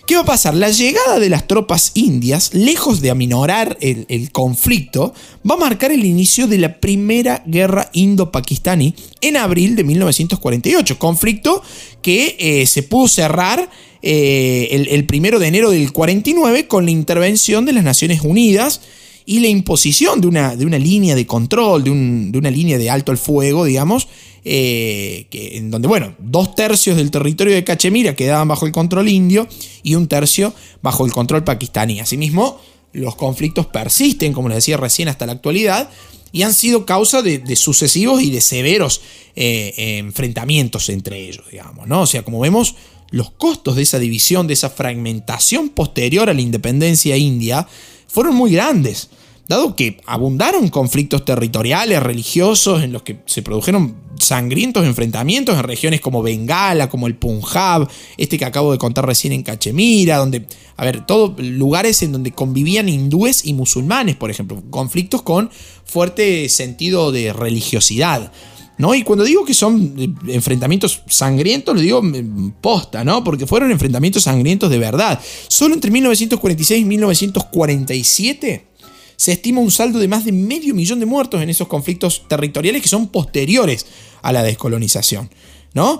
¿Qué 0.05 0.15
va 0.15 0.21
a 0.21 0.25
pasar? 0.25 0.53
La 0.53 0.69
llegada 0.69 1.17
de 1.17 1.29
las 1.29 1.47
tropas 1.47 1.91
indias, 1.93 2.53
lejos 2.53 2.99
de 2.99 3.09
aminorar 3.09 3.77
el, 3.79 4.31
conflicto, 4.33 5.13
va 5.49 5.55
a 5.55 5.59
marcar 5.59 5.93
el 5.93 6.03
inicio 6.03 6.47
de 6.47 6.57
la 6.57 6.81
primera 6.81 7.41
guerra 7.45 7.89
indo-pakistaní 7.93 8.95
en 9.21 9.37
abril 9.37 9.77
de 9.77 9.85
1948. 9.85 10.99
Conflicto 10.99 11.63
que 12.01 12.35
eh, 12.37 12.65
se 12.65 12.83
pudo 12.83 13.07
cerrar 13.07 13.69
eh, 14.01 14.87
el, 14.89 15.05
primero 15.05 15.39
de 15.39 15.47
enero 15.47 15.71
del 15.71 15.93
49 15.93 16.67
con 16.67 16.83
la 16.83 16.91
intervención 16.91 17.63
de 17.63 17.71
las 17.71 17.85
Naciones 17.85 18.21
Unidas 18.23 18.81
y 19.25 19.39
la 19.39 19.47
imposición 19.47 20.21
de 20.21 20.27
una, 20.27 20.55
de 20.55 20.65
una 20.65 20.77
línea 20.77 21.15
de 21.15 21.25
control, 21.25 21.83
de, 21.83 21.91
una 21.91 22.51
línea 22.51 22.77
de 22.77 22.89
alto 22.89 23.11
al 23.11 23.17
fuego, 23.17 23.65
digamos, 23.65 24.07
eh, 24.45 25.27
en 25.31 25.71
donde, 25.71 25.87
bueno, 25.87 26.15
dos 26.19 26.55
tercios 26.55 26.97
del 26.97 27.11
territorio 27.11 27.53
de 27.53 27.63
Cachemira 27.63 28.15
quedaban 28.15 28.47
bajo 28.47 28.65
el 28.65 28.71
control 28.71 29.07
indio 29.07 29.47
y 29.83 29.95
un 29.95 30.07
tercio 30.07 30.53
bajo 30.81 31.05
el 31.05 31.11
control 31.11 31.43
pakistaní. 31.43 31.99
Asimismo, 31.99 32.59
los 32.91 33.15
conflictos 33.15 33.65
persisten, 33.67 34.33
como 34.33 34.49
les 34.49 34.57
decía 34.57 34.77
recién, 34.77 35.07
hasta 35.07 35.25
la 35.25 35.33
actualidad, 35.33 35.89
y 36.31 36.41
han 36.41 36.53
sido 36.53 36.85
causa 36.85 37.21
de, 37.21 37.55
sucesivos 37.55 38.21
y 38.21 38.31
de 38.31 38.41
severos 38.41 39.01
eh, 39.35 39.99
enfrentamientos 39.99 40.89
entre 40.89 41.29
ellos, 41.29 41.45
digamos, 41.49 41.87
¿no? 41.87 42.01
O 42.01 42.07
sea, 42.07 42.23
como 42.23 42.39
vemos, 42.39 42.75
los 43.11 43.29
costos 43.29 43.75
de 43.75 43.83
esa 43.83 43.99
división, 43.99 44.47
de 44.47 44.55
esa 44.55 44.71
fragmentación 44.71 45.69
posterior 45.69 46.31
a 46.31 46.33
la 46.33 46.41
independencia 46.41 47.15
india, 47.15 47.67
fueron 48.13 48.35
muy 48.35 48.51
grandes, 48.51 49.09
dado 49.47 49.75
que 49.75 49.99
abundaron 50.05 50.69
conflictos 50.69 51.25
territoriales, 51.25 52.03
religiosos, 52.03 52.83
en 52.83 52.93
los 52.93 53.01
que 53.01 53.17
se 53.25 53.41
produjeron 53.41 53.95
sangrientos 54.19 54.85
enfrentamientos 54.85 55.57
en 55.57 55.63
regiones 55.63 55.99
como 55.99 56.21
Bengala, 56.21 56.89
como 56.89 57.07
el 57.07 57.15
Punjab, 57.15 57.89
este 58.17 58.37
que 58.37 58.45
acabo 58.45 58.71
de 58.71 58.77
contar 58.77 59.07
recién 59.07 59.33
en 59.33 59.41
Cachemira, 59.41 60.17
donde, 60.17 60.45
a 60.77 60.85
ver, 60.85 61.07
todos 61.07 61.39
lugares 61.39 62.03
en 62.03 62.11
donde 62.11 62.31
convivían 62.31 62.87
hindúes 62.87 63.47
y 63.47 63.55
musulmanes, 63.55 64.15
por 64.15 64.29
ejemplo, 64.29 64.61
conflictos 64.69 65.23
con 65.23 65.49
fuerte 65.83 66.47
sentido 66.49 67.11
de 67.11 67.33
religiosidad. 67.33 68.31
¿No? 68.77 68.95
Y 68.95 69.03
cuando 69.03 69.23
digo 69.23 69.45
que 69.45 69.53
son 69.53 69.93
eh, 69.97 70.09
enfrentamientos 70.27 71.03
sangrientos, 71.07 71.75
lo 71.75 71.81
digo 71.81 72.01
mm, 72.01 72.55
posta, 72.61 73.03
¿no? 73.03 73.23
Porque 73.23 73.47
fueron 73.47 73.71
enfrentamientos 73.71 74.23
sangrientos 74.23 74.69
de 74.69 74.79
verdad. 74.79 75.19
Solo 75.47 75.75
entre 75.75 75.91
1946 75.91 76.81
y 76.81 76.85
1947 76.85 78.67
se 79.15 79.31
estima 79.31 79.61
un 79.61 79.71
saldo 79.71 79.99
de 79.99 80.07
más 80.07 80.25
de 80.25 80.31
medio 80.31 80.73
millón 80.73 80.99
de 80.99 81.05
muertos 81.05 81.41
en 81.41 81.49
esos 81.49 81.67
conflictos 81.67 82.23
territoriales 82.27 82.81
que 82.81 82.89
son 82.89 83.07
posteriores 83.07 83.85
a 84.21 84.31
la 84.33 84.43
descolonización, 84.43 85.29
¿no? 85.73 85.99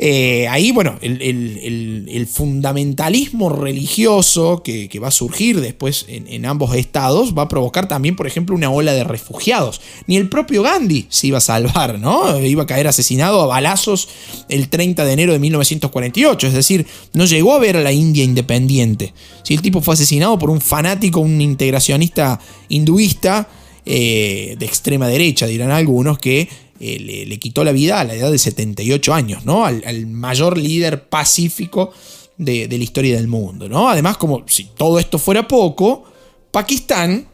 Eh, 0.00 0.46
ahí, 0.48 0.70
bueno, 0.70 0.96
el, 1.00 2.28
fundamentalismo 2.30 3.48
religioso 3.48 4.62
que, 4.62 4.88
va 5.02 5.08
a 5.08 5.12
surgir 5.12 5.60
después 5.60 6.06
en, 6.08 6.46
ambos 6.46 6.74
estados 6.76 7.36
va 7.36 7.42
a 7.42 7.48
provocar 7.48 7.88
también, 7.88 8.14
por 8.14 8.26
ejemplo, 8.26 8.54
una 8.54 8.70
ola 8.70 8.92
de 8.92 9.02
refugiados. 9.02 9.80
Ni 10.06 10.16
el 10.16 10.28
propio 10.28 10.62
Gandhi 10.62 11.06
se 11.08 11.26
iba 11.26 11.38
a 11.38 11.40
salvar, 11.40 11.98
¿no? 11.98 12.38
Iba 12.40 12.62
a 12.62 12.66
caer 12.66 12.86
asesinado 12.86 13.42
a 13.42 13.46
balazos 13.46 14.08
el 14.48 14.68
30 14.68 15.04
de 15.04 15.12
enero 15.12 15.32
de 15.32 15.40
1948, 15.40 16.46
es 16.46 16.52
decir, 16.52 16.86
no 17.12 17.24
llegó 17.24 17.54
a 17.54 17.58
ver 17.58 17.76
a 17.76 17.82
la 17.82 17.92
India 17.92 18.22
independiente. 18.22 19.12
Si 19.42 19.54
el 19.54 19.62
tipo 19.62 19.80
fue 19.80 19.94
asesinado 19.94 20.38
por 20.38 20.50
un 20.50 20.60
fanático, 20.60 21.20
un 21.20 21.40
integracionista 21.40 22.38
hinduista 22.68 23.48
eh, 23.84 24.54
de 24.58 24.66
extrema 24.66 25.08
derecha, 25.08 25.46
dirán 25.46 25.70
algunos, 25.70 26.18
que 26.18 26.48
eh, 26.80 27.26
le, 27.26 27.38
quitó 27.38 27.64
la 27.64 27.72
vida 27.72 27.98
a 27.98 28.04
la 28.04 28.14
edad 28.14 28.30
de 28.30 28.38
78 28.38 29.12
años, 29.12 29.44
¿no? 29.44 29.64
Al, 29.64 30.06
mayor 30.06 30.56
líder 30.56 31.08
pacífico 31.08 31.90
de, 32.36 32.68
la 32.68 32.76
historia 32.76 33.16
del 33.16 33.26
mundo, 33.26 33.68
¿no? 33.68 33.88
Además, 33.88 34.16
como 34.16 34.44
si 34.46 34.68
todo 34.76 35.00
esto 35.00 35.18
fuera 35.18 35.48
poco, 35.48 36.04
Pakistán 36.52 37.26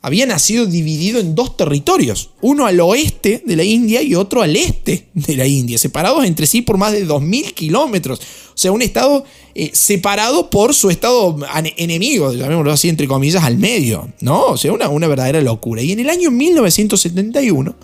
había 0.00 0.24
nacido 0.24 0.64
dividido 0.64 1.20
en 1.20 1.34
dos 1.34 1.58
territorios, 1.58 2.30
uno 2.40 2.64
al 2.64 2.80
oeste 2.80 3.42
de 3.44 3.56
la 3.56 3.64
India 3.64 4.00
y 4.00 4.14
otro 4.14 4.40
al 4.40 4.56
este 4.56 5.08
de 5.12 5.36
la 5.36 5.46
India, 5.46 5.76
separados 5.76 6.24
entre 6.24 6.46
sí 6.46 6.62
por 6.62 6.78
más 6.78 6.92
de 6.92 7.06
2.000 7.06 7.52
kilómetros. 7.52 8.20
O 8.20 8.58
sea, 8.58 8.72
un 8.72 8.80
estado 8.80 9.24
eh, 9.54 9.70
separado 9.74 10.48
por 10.48 10.72
su 10.74 10.88
estado 10.88 11.36
enemigo, 11.76 12.32
llamémoslo 12.32 12.72
así, 12.72 12.88
entre 12.88 13.06
comillas, 13.06 13.44
al 13.44 13.58
medio, 13.58 14.08
¿no? 14.20 14.46
O 14.46 14.56
sea, 14.56 14.72
una, 14.72 14.88
una 14.88 15.06
verdadera 15.06 15.42
locura. 15.42 15.82
Y 15.82 15.92
en 15.92 16.00
el 16.00 16.08
año 16.08 16.30
1971 16.30 17.76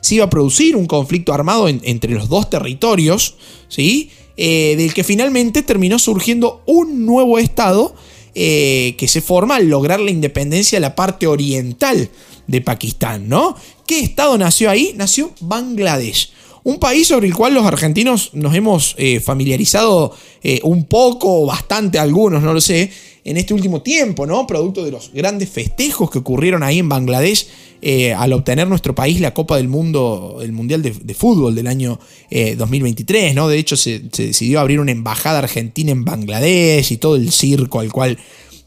se 0.00 0.16
iba 0.16 0.24
a 0.24 0.30
producir 0.30 0.76
un 0.76 0.86
conflicto 0.86 1.32
armado 1.32 1.68
entre 1.68 2.12
los 2.12 2.28
dos 2.28 2.50
territorios, 2.50 3.36
¿sí? 3.68 4.10
Eh, 4.36 4.74
del 4.78 4.94
que 4.94 5.04
finalmente 5.04 5.62
terminó 5.62 5.98
surgiendo 5.98 6.62
un 6.66 7.04
nuevo 7.04 7.38
estado 7.38 7.94
eh, 8.34 8.94
que 8.96 9.08
se 9.08 9.20
forma 9.20 9.56
al 9.56 9.68
lograr 9.68 10.00
la 10.00 10.10
independencia 10.10 10.76
de 10.76 10.80
la 10.80 10.94
parte 10.94 11.26
oriental 11.26 12.08
de 12.46 12.60
Pakistán, 12.62 13.28
¿no? 13.28 13.56
¿Qué 13.86 14.00
estado 14.00 14.38
nació 14.38 14.70
ahí? 14.70 14.94
Nació 14.96 15.32
Bangladesh. 15.40 16.32
Un 16.62 16.78
país 16.78 17.08
sobre 17.08 17.26
el 17.26 17.34
cual 17.34 17.54
los 17.54 17.64
argentinos 17.64 18.30
nos 18.32 18.54
hemos 18.54 18.94
eh, 18.98 19.20
familiarizado 19.20 20.14
un 20.62 20.84
poco, 20.84 21.44
bastante 21.44 21.98
algunos, 21.98 22.42
no 22.42 22.54
lo 22.54 22.60
sé, 22.62 22.90
en 23.24 23.36
este 23.36 23.54
último 23.54 23.82
tiempo, 23.82 24.26
¿no? 24.26 24.46
Producto 24.46 24.84
de 24.84 24.90
los 24.90 25.12
grandes 25.12 25.48
festejos 25.48 26.10
que 26.10 26.18
ocurrieron 26.18 26.62
ahí 26.62 26.78
en 26.78 26.88
Bangladesh 26.88 27.46
eh, 27.82 28.12
al 28.12 28.32
obtener 28.34 28.68
nuestro 28.68 28.94
país 28.94 29.20
la 29.20 29.32
Copa 29.32 29.56
del 29.56 29.68
Mundo, 29.68 30.40
el 30.42 30.52
Mundial 30.52 30.82
de, 30.82 31.14
Fútbol 31.14 31.54
del 31.54 31.66
año 31.66 31.98
2023, 32.30 33.24
eh, 33.32 33.34
¿no? 33.34 33.48
De 33.48 33.58
hecho, 33.58 33.76
se, 33.76 34.00
decidió 34.00 34.60
abrir 34.60 34.80
una 34.80 34.92
embajada 34.92 35.38
argentina 35.38 35.90
en 35.90 36.04
Bangladesh 36.04 36.92
y 36.92 36.96
todo 36.98 37.16
el 37.16 37.32
circo 37.32 37.80
al 37.80 37.90
cual 37.90 38.18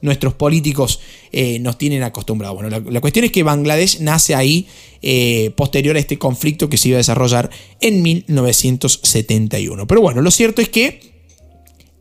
nuestros 0.02 0.34
políticos 0.34 1.00
eh, 1.32 1.60
nos 1.60 1.78
tienen 1.78 2.04
acostumbrados. 2.04 2.58
Bueno, 2.60 2.82
la, 2.90 3.02
cuestión 3.02 3.26
es 3.26 3.32
que 3.32 3.44
Bangladesh 3.44 4.00
nace 4.00 4.36
ahí 4.36 4.68
posterior 5.56 5.96
a 5.98 6.00
este 6.00 6.18
conflicto 6.18 6.70
que 6.70 6.78
se 6.78 6.90
iba 6.90 6.96
a 6.96 7.00
desarrollar 7.00 7.50
en 7.82 8.02
1971. 8.02 9.86
Pero 9.86 10.02
bueno, 10.02 10.22
lo 10.22 10.32
cierto 10.32 10.62
es 10.62 10.70
que 10.70 11.02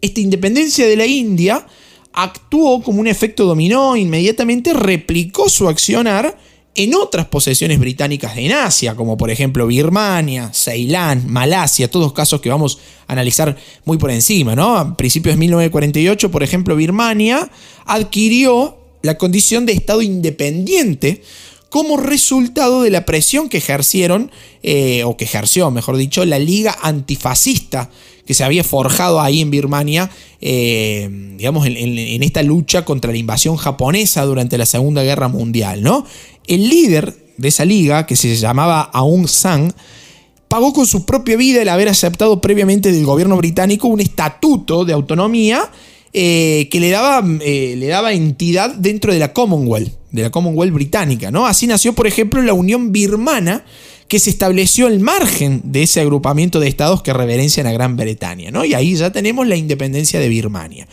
esta 0.01 0.21
independencia 0.21 0.87
de 0.87 0.97
la 0.97 1.07
India 1.07 1.67
actuó 2.12 2.83
como 2.83 3.01
un 3.01 3.07
efecto 3.07 3.44
dominó, 3.44 3.96
inmediatamente 3.96 4.72
replicó 4.72 5.48
su 5.48 5.68
accionar 5.68 6.37
en 6.75 6.94
otras 6.94 7.27
posesiones 7.27 7.79
británicas 7.79 8.37
en 8.37 8.53
Asia, 8.53 8.94
como 8.94 9.16
por 9.16 9.31
ejemplo 9.31 9.66
Birmania, 9.66 10.51
Ceilán, 10.55 11.31
Malasia, 11.31 11.90
todos 11.90 12.12
casos 12.12 12.40
que 12.40 12.48
vamos 12.48 12.79
a 13.07 13.12
analizar 13.12 13.57
muy 13.85 13.98
por 13.98 14.11
encima, 14.11 14.57
¿no? 14.57 14.77
A 14.77 14.96
principios 14.96 15.35
de 15.35 15.40
1948, 15.40 16.31
por 16.31 16.42
ejemplo, 16.42 16.75
Birmania 16.75 17.51
adquirió 17.85 18.79
la 19.03 19.18
condición 19.18 19.66
de 19.66 19.72
Estado 19.72 20.01
independiente 20.01 21.22
como 21.73 21.97
resultado 21.97 22.83
de 22.83 22.91
la 22.91 23.07
presión 23.07 23.49
que 23.49 23.57
ejercieron, 23.57 24.31
eh, 24.63 25.05
o 25.05 25.17
que 25.17 25.25
ejerció, 25.25 25.71
mejor 25.71 25.97
dicho, 25.97 26.23
la 26.27 26.39
Liga 26.39 26.77
Antifascista 26.83 27.89
que 28.27 28.35
se 28.35 28.45
había 28.45 28.63
forjado 28.63 29.23
ahí 29.23 29.41
en 29.41 29.51
Birmania, 29.51 30.11
eh, 30.43 31.09
digamos, 31.39 31.67
en, 31.67 32.23
esta 32.23 32.43
lucha 32.43 32.85
contra 32.85 33.11
la 33.11 33.17
invasión 33.17 33.57
japonesa 33.57 34.23
durante 34.27 34.59
la 34.59 34.67
Segunda 34.67 35.03
Guerra 35.03 35.29
Mundial, 35.29 35.83
¿no? 35.83 36.05
El 36.47 36.69
líder 36.69 37.17
de 37.39 37.49
esa 37.49 37.65
liga, 37.65 38.05
que 38.05 38.17
se 38.17 38.37
llamaba 38.37 38.83
Aung 38.83 39.27
San, 39.27 39.73
pagó 40.49 40.75
con 40.75 40.87
su 40.87 41.07
propia 41.07 41.39
vida 41.39 41.63
el 41.63 41.71
haber 41.71 41.89
aceptado 41.89 42.43
previamente 42.43 42.93
del 42.93 43.07
gobierno 43.07 43.39
británico 43.39 43.89
un 43.89 44.01
estatuto 44.01 44.85
de 44.85 44.93
autonomía 44.93 45.71
eh, 46.14 46.68
que 46.70 46.79
le 46.79 46.90
daba, 46.90 47.27
eh, 47.40 47.75
le 47.79 47.87
daba 47.87 48.12
entidad 48.12 48.75
dentro 48.75 49.14
de 49.14 49.18
la 49.18 49.33
Commonwealth, 49.33 49.94
de 50.11 50.22
la 50.22 50.31
Commonwealth 50.31 50.75
británica, 50.75 51.31
¿no? 51.31 51.46
Así 51.46 51.66
nació, 51.66 51.94
por 51.94 52.07
ejemplo, 52.07 52.42
la 52.42 52.53
Unión 52.53 52.92
Birmana, 52.92 53.64
que 54.09 54.18
se 54.18 54.29
estableció 54.29 54.88
el 54.88 55.01
margen 55.01 55.62
de 55.64 55.85
ese 55.85 56.03
agrupamiento 56.03 56.61
de 56.61 56.68
estados 56.68 57.03
que 57.03 57.14
reverencian 57.14 57.66
a 57.66 57.72
Gran 57.72 57.96
Bretaña, 57.96 58.51
¿no? 58.51 58.66
Y 58.66 58.75
ahí 58.75 58.94
ya 58.94 59.11
tenemos 59.11 59.46
la 59.46 59.57
independencia 59.57 60.20
de 60.20 60.29
Birmania. 60.29 60.87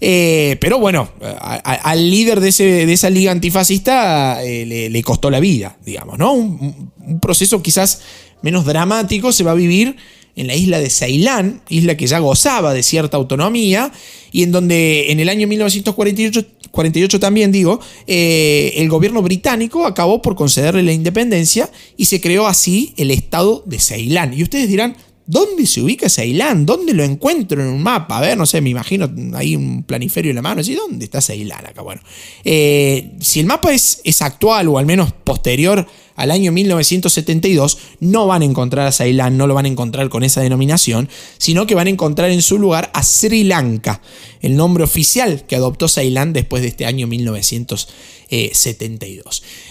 Eh, 0.00 0.56
pero 0.60 0.78
bueno, 0.78 1.10
al 1.20 2.08
líder 2.08 2.38
de, 2.38 2.92
esa 2.92 3.10
liga 3.10 3.32
antifascista 3.32 4.40
le, 4.40 5.02
costó 5.02 5.30
la 5.30 5.40
vida, 5.40 5.78
digamos, 5.84 6.16
¿no? 6.16 6.32
Un, 6.32 6.92
proceso 7.20 7.60
quizás 7.60 8.02
menos 8.40 8.64
dramático 8.64 9.32
se 9.32 9.42
va 9.42 9.50
a 9.50 9.54
vivir 9.54 9.96
en 10.40 10.46
la 10.46 10.54
isla 10.54 10.80
de 10.80 10.90
Ceilán, 10.90 11.60
isla 11.68 11.96
que 11.96 12.06
ya 12.06 12.18
gozaba 12.18 12.72
de 12.72 12.82
cierta 12.82 13.16
autonomía, 13.16 13.92
y 14.32 14.42
en 14.42 14.52
donde 14.52 15.12
en 15.12 15.20
el 15.20 15.28
año 15.28 15.46
1948 15.46 16.46
48 16.70 17.18
también 17.18 17.50
digo, 17.50 17.80
eh, 18.06 18.74
el 18.76 18.88
gobierno 18.88 19.22
británico 19.22 19.86
acabó 19.86 20.22
por 20.22 20.36
concederle 20.36 20.84
la 20.84 20.92
independencia 20.92 21.68
y 21.96 22.04
se 22.04 22.20
creó 22.20 22.46
así 22.46 22.94
el 22.96 23.10
estado 23.10 23.64
de 23.66 23.80
Ceilán. 23.80 24.34
Y 24.34 24.44
ustedes 24.44 24.68
dirán, 24.68 24.96
¿dónde 25.26 25.66
se 25.66 25.80
ubica 25.82 26.08
Ceilán? 26.08 26.66
¿Dónde 26.66 26.94
lo 26.94 27.02
encuentro 27.02 27.60
en 27.60 27.68
un 27.68 27.82
mapa? 27.82 28.18
A 28.18 28.20
ver, 28.20 28.38
no 28.38 28.46
sé, 28.46 28.60
me 28.60 28.70
imagino 28.70 29.10
ahí 29.34 29.56
un 29.56 29.82
planiferio 29.82 30.30
en 30.30 30.36
la 30.36 30.42
mano. 30.42 30.60
¿Y 30.60 30.74
dónde 30.74 31.04
está 31.04 31.20
Ceilán 31.20 31.66
acá? 31.66 31.82
Bueno, 31.82 32.02
eh, 32.44 33.12
si 33.20 33.40
el 33.40 33.46
mapa 33.46 33.72
es, 33.72 34.00
es 34.04 34.22
actual 34.22 34.68
o 34.68 34.78
al 34.78 34.86
menos 34.86 35.12
posterior 35.12 35.86
al 36.20 36.30
año 36.30 36.52
1972, 36.52 37.78
no 38.00 38.26
van 38.26 38.42
a 38.42 38.44
encontrar 38.44 38.86
a 38.86 38.92
Ceilán, 38.92 39.38
no 39.38 39.46
lo 39.46 39.54
van 39.54 39.64
a 39.64 39.68
encontrar 39.68 40.10
con 40.10 40.22
esa 40.22 40.42
denominación, 40.42 41.08
sino 41.38 41.66
que 41.66 41.74
van 41.74 41.86
a 41.86 41.90
encontrar 41.90 42.30
en 42.30 42.42
su 42.42 42.58
lugar 42.58 42.90
a 42.92 43.02
Sri 43.02 43.42
Lanka, 43.42 44.02
el 44.42 44.54
nombre 44.54 44.84
oficial 44.84 45.44
que 45.46 45.56
adoptó 45.56 45.88
Ceilán 45.88 46.34
después 46.34 46.60
de 46.60 46.68
este 46.68 46.84
año 46.84 47.06
1972. 47.06 47.88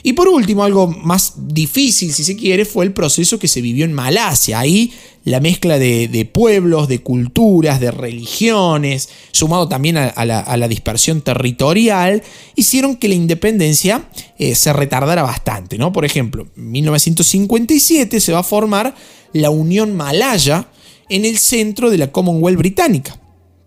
Y 0.04 0.13
por 0.13 0.28
último, 0.28 0.63
algo 0.63 0.88
más 0.88 1.34
difícil, 1.38 2.13
si 2.13 2.24
se 2.24 2.36
quiere, 2.36 2.65
fue 2.65 2.86
el 2.86 2.91
proceso 2.91 3.39
que 3.39 3.48
se 3.48 3.62
vivió 3.62 3.86
en 3.86 3.93
Malasia. 3.93 4.60
Ahí 4.60 4.91
la 5.24 5.39
mezcla 5.39 5.78
de, 5.78 6.30
pueblos, 6.32 6.88
de 6.88 7.00
culturas, 7.00 7.80
de 7.80 7.91
religiones, 7.91 9.10
sumado 9.32 9.67
también 9.67 9.98
a, 9.98 10.26
la, 10.26 10.67
dispersión 10.67 11.22
territorial, 11.22 12.24
hicieron 12.56 12.95
que 12.95 13.08
la 13.08 13.15
independencia 13.15 14.10
eh, 14.38 14.56
se 14.56 14.74
retardara 14.74 15.24
bastante. 15.24 15.78
¿no? 15.78 15.93
Por 15.93 16.06
ejemplo, 16.06 16.48
en 16.58 16.72
1957 16.72 18.19
se 18.19 18.34
va 18.34 18.39
a 18.39 18.43
formar 18.43 18.95
la 19.34 19.50
Unión 19.50 19.95
Malaya 19.95 20.67
en 21.10 21.26
el 21.26 21.38
centro 21.38 21.89
de 21.89 21.98
la 21.98 22.12
Commonwealth 22.12 22.58
británica. 22.58 23.19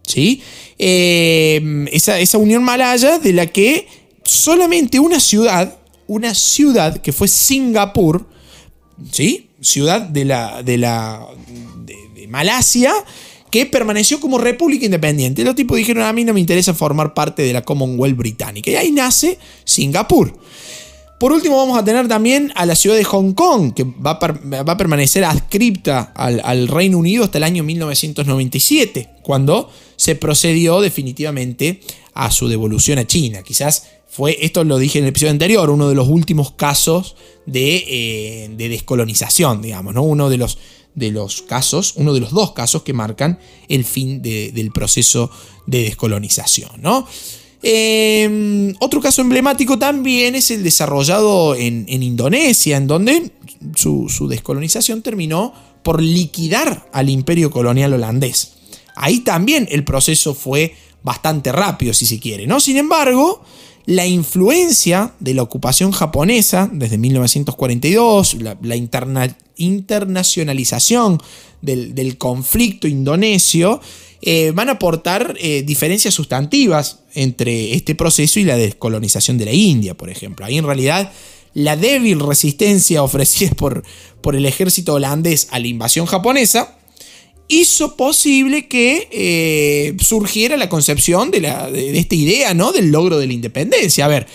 ¿sí? 0.06 0.42
Eh, 0.78 1.86
esa, 1.92 2.18
esa 2.18 2.38
Unión 2.38 2.62
Malaya 2.62 3.18
de 3.18 3.32
la 3.32 3.46
que 3.46 3.86
solamente 4.24 4.98
una 5.00 5.20
ciudad, 5.20 5.76
una 6.06 6.34
ciudad 6.34 6.98
que 6.98 7.12
fue 7.12 7.28
Singapur, 7.28 8.26
¿sí? 9.10 9.50
ciudad 9.60 10.02
de 10.02 10.24
la, 10.24 10.62
de 10.62 10.78
la 10.78 11.26
de, 11.84 12.26
Malasia, 12.28 12.92
que 13.50 13.66
permaneció 13.66 14.20
como 14.20 14.38
república 14.38 14.84
independiente. 14.84 15.44
Los 15.44 15.54
tipos 15.54 15.76
dijeron, 15.76 16.04
a 16.04 16.12
mí 16.12 16.24
no 16.24 16.32
me 16.32 16.40
interesa 16.40 16.72
formar 16.72 17.12
parte 17.14 17.42
de 17.42 17.52
la 17.52 17.62
Commonwealth 17.62 18.16
británica. 18.16 18.70
Y 18.70 18.76
ahí 18.76 18.90
nace 18.90 19.38
Singapur. 19.64 20.38
Por 21.20 21.30
último 21.30 21.56
vamos 21.56 21.78
a 21.78 21.84
tener 21.84 22.08
también 22.08 22.50
a 22.56 22.66
la 22.66 22.74
ciudad 22.74 22.96
de 22.96 23.04
Hong 23.04 23.32
Kong, 23.34 23.74
que 23.74 23.84
va 23.84 24.18
a, 24.18 24.76
permanecer 24.76 25.24
adscripta 25.24 26.12
al, 26.16 26.40
al, 26.42 26.66
Reino 26.66 26.98
Unido 26.98 27.22
hasta 27.22 27.38
el 27.38 27.44
año 27.44 27.62
1997, 27.62 29.08
cuando 29.22 29.70
se 29.94 30.16
procedió 30.16 30.80
definitivamente 30.80 31.80
a 32.14 32.30
su 32.32 32.48
devolución 32.48 32.98
a 32.98 33.06
China. 33.06 33.42
Quizás 33.44 33.84
fue, 34.12 34.36
esto 34.42 34.62
lo 34.62 34.76
dije 34.76 34.98
en 34.98 35.06
el 35.06 35.08
episodio 35.08 35.30
anterior, 35.30 35.70
uno 35.70 35.88
de 35.88 35.94
los 35.94 36.06
últimos 36.06 36.52
casos 36.52 37.16
de, 37.46 37.82
eh, 37.88 38.50
descolonización, 38.58 39.62
digamos, 39.62 39.94
¿no? 39.94 40.02
Uno 40.02 40.28
de 40.28 40.36
los, 40.36 40.58
casos, 41.48 41.94
uno 41.96 42.12
de 42.12 42.20
los 42.20 42.30
dos 42.32 42.52
casos 42.52 42.82
que 42.82 42.92
marcan 42.92 43.38
el 43.70 43.86
fin 43.86 44.20
del 44.20 44.70
proceso 44.70 45.30
de 45.66 45.84
descolonización, 45.84 46.82
¿no? 46.82 47.06
Em, 47.62 48.74
otro 48.80 49.00
caso 49.00 49.22
emblemático 49.22 49.78
también 49.78 50.34
es 50.34 50.50
el 50.50 50.62
desarrollado 50.62 51.54
en, 51.54 51.88
Indonesia, 51.88 52.76
en 52.76 52.86
donde 52.86 53.30
su, 53.74 54.10
su, 54.10 54.28
descolonización 54.28 55.00
terminó 55.00 55.54
por 55.82 56.02
liquidar 56.02 56.86
al 56.92 57.08
imperio 57.08 57.50
colonial 57.50 57.94
holandés. 57.94 58.52
Ahí 58.94 59.20
también 59.20 59.66
el 59.70 59.84
proceso 59.84 60.34
fue 60.34 60.74
bastante 61.02 61.50
rápido, 61.50 61.94
si 61.94 62.04
se 62.04 62.20
quiere, 62.20 62.46
¿no? 62.46 62.60
Sin 62.60 62.76
embargo, 62.76 63.42
la 63.86 64.06
influencia 64.06 65.12
de 65.18 65.34
la 65.34 65.42
ocupación 65.42 65.92
japonesa 65.92 66.70
desde 66.72 66.98
1942, 66.98 68.36
la, 68.62 68.76
internacionalización 69.56 71.20
del, 71.60 72.16
conflicto 72.18 72.86
indonesio, 72.86 73.80
eh, 74.20 74.52
van 74.54 74.68
a 74.68 74.72
aportar 74.72 75.34
eh, 75.40 75.62
diferencias 75.64 76.14
sustantivas 76.14 77.00
entre 77.14 77.74
este 77.74 77.96
proceso 77.96 78.38
y 78.38 78.44
la 78.44 78.56
descolonización 78.56 79.36
de 79.36 79.46
la 79.46 79.52
India, 79.52 79.94
por 79.94 80.10
ejemplo. 80.10 80.46
Ahí 80.46 80.58
en 80.58 80.64
realidad 80.64 81.10
la 81.54 81.76
débil 81.76 82.20
resistencia 82.20 83.02
ofrecida 83.04 83.50
por 83.56 84.36
el 84.36 84.46
ejército 84.46 84.94
holandés 84.94 85.48
a 85.50 85.58
la 85.58 85.66
invasión 85.66 86.06
japonesa 86.06 86.76
hizo 87.48 87.96
posible 87.96 88.66
que 88.66 89.08
eh, 89.10 89.96
surgiera 90.02 90.56
la 90.56 90.68
concepción 90.68 91.30
de, 91.30 91.98
esta 91.98 92.14
idea, 92.14 92.54
¿no? 92.54 92.72
Del 92.72 92.90
logro 92.90 93.18
de 93.18 93.26
la 93.26 93.32
independencia. 93.32 94.04
A 94.04 94.08
ver, 94.08 94.26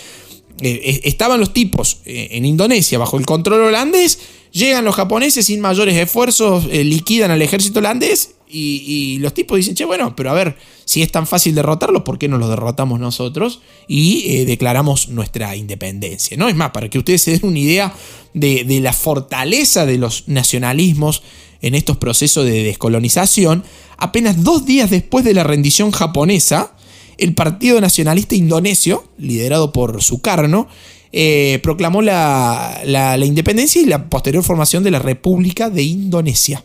eh, 0.60 1.00
estaban 1.04 1.40
los 1.40 1.52
tipos 1.52 1.98
eh, 2.04 2.28
en 2.32 2.44
Indonesia 2.44 2.98
bajo 2.98 3.18
el 3.18 3.26
control 3.26 3.62
holandés, 3.62 4.18
llegan 4.52 4.84
los 4.84 4.94
japoneses 4.94 5.46
sin 5.46 5.60
mayores 5.60 5.96
esfuerzos, 5.96 6.66
liquidan 6.66 7.30
al 7.30 7.42
ejército 7.42 7.80
holandés 7.80 8.34
y, 8.50 9.18
los 9.20 9.34
tipos 9.34 9.58
dicen, 9.58 9.74
che, 9.74 9.84
bueno, 9.84 10.16
pero 10.16 10.30
a 10.30 10.32
ver, 10.32 10.56
si 10.86 11.02
es 11.02 11.12
tan 11.12 11.26
fácil 11.26 11.54
derrotarlos, 11.54 12.02
¿por 12.02 12.18
qué 12.18 12.28
no 12.28 12.38
los 12.38 12.48
derrotamos 12.48 12.98
nosotros 12.98 13.60
y 13.86 14.44
declaramos 14.46 15.10
nuestra 15.10 15.54
independencia? 15.54 16.36
¿no? 16.38 16.48
Es 16.48 16.56
más, 16.56 16.70
para 16.70 16.88
que 16.88 16.96
ustedes 16.96 17.20
se 17.20 17.32
den 17.32 17.40
una 17.42 17.58
idea 17.58 17.94
de, 18.32 18.64
de 18.64 18.80
la 18.80 18.94
fortaleza 18.94 19.84
de 19.84 19.98
los 19.98 20.24
nacionalismos 20.28 21.22
en 21.62 21.74
estos 21.74 21.96
procesos 21.96 22.44
de 22.44 22.62
descolonización, 22.62 23.64
apenas 23.96 24.42
dos 24.42 24.64
días 24.64 24.90
después 24.90 25.24
de 25.24 25.34
la 25.34 25.44
rendición 25.44 25.90
japonesa, 25.90 26.74
el 27.18 27.34
Partido 27.34 27.80
Nacionalista 27.80 28.34
Indonesio, 28.34 29.04
liderado 29.18 29.72
por 29.72 30.02
Sukarno, 30.02 30.68
eh, 31.10 31.58
proclamó 31.62 32.02
la, 32.02 33.18
independencia 33.24 33.80
y 33.82 33.86
la 33.86 34.08
posterior 34.08 34.44
formación 34.44 34.84
de 34.84 34.90
la 34.90 34.98
República 34.98 35.70
de 35.70 35.82
Indonesia. 35.82 36.64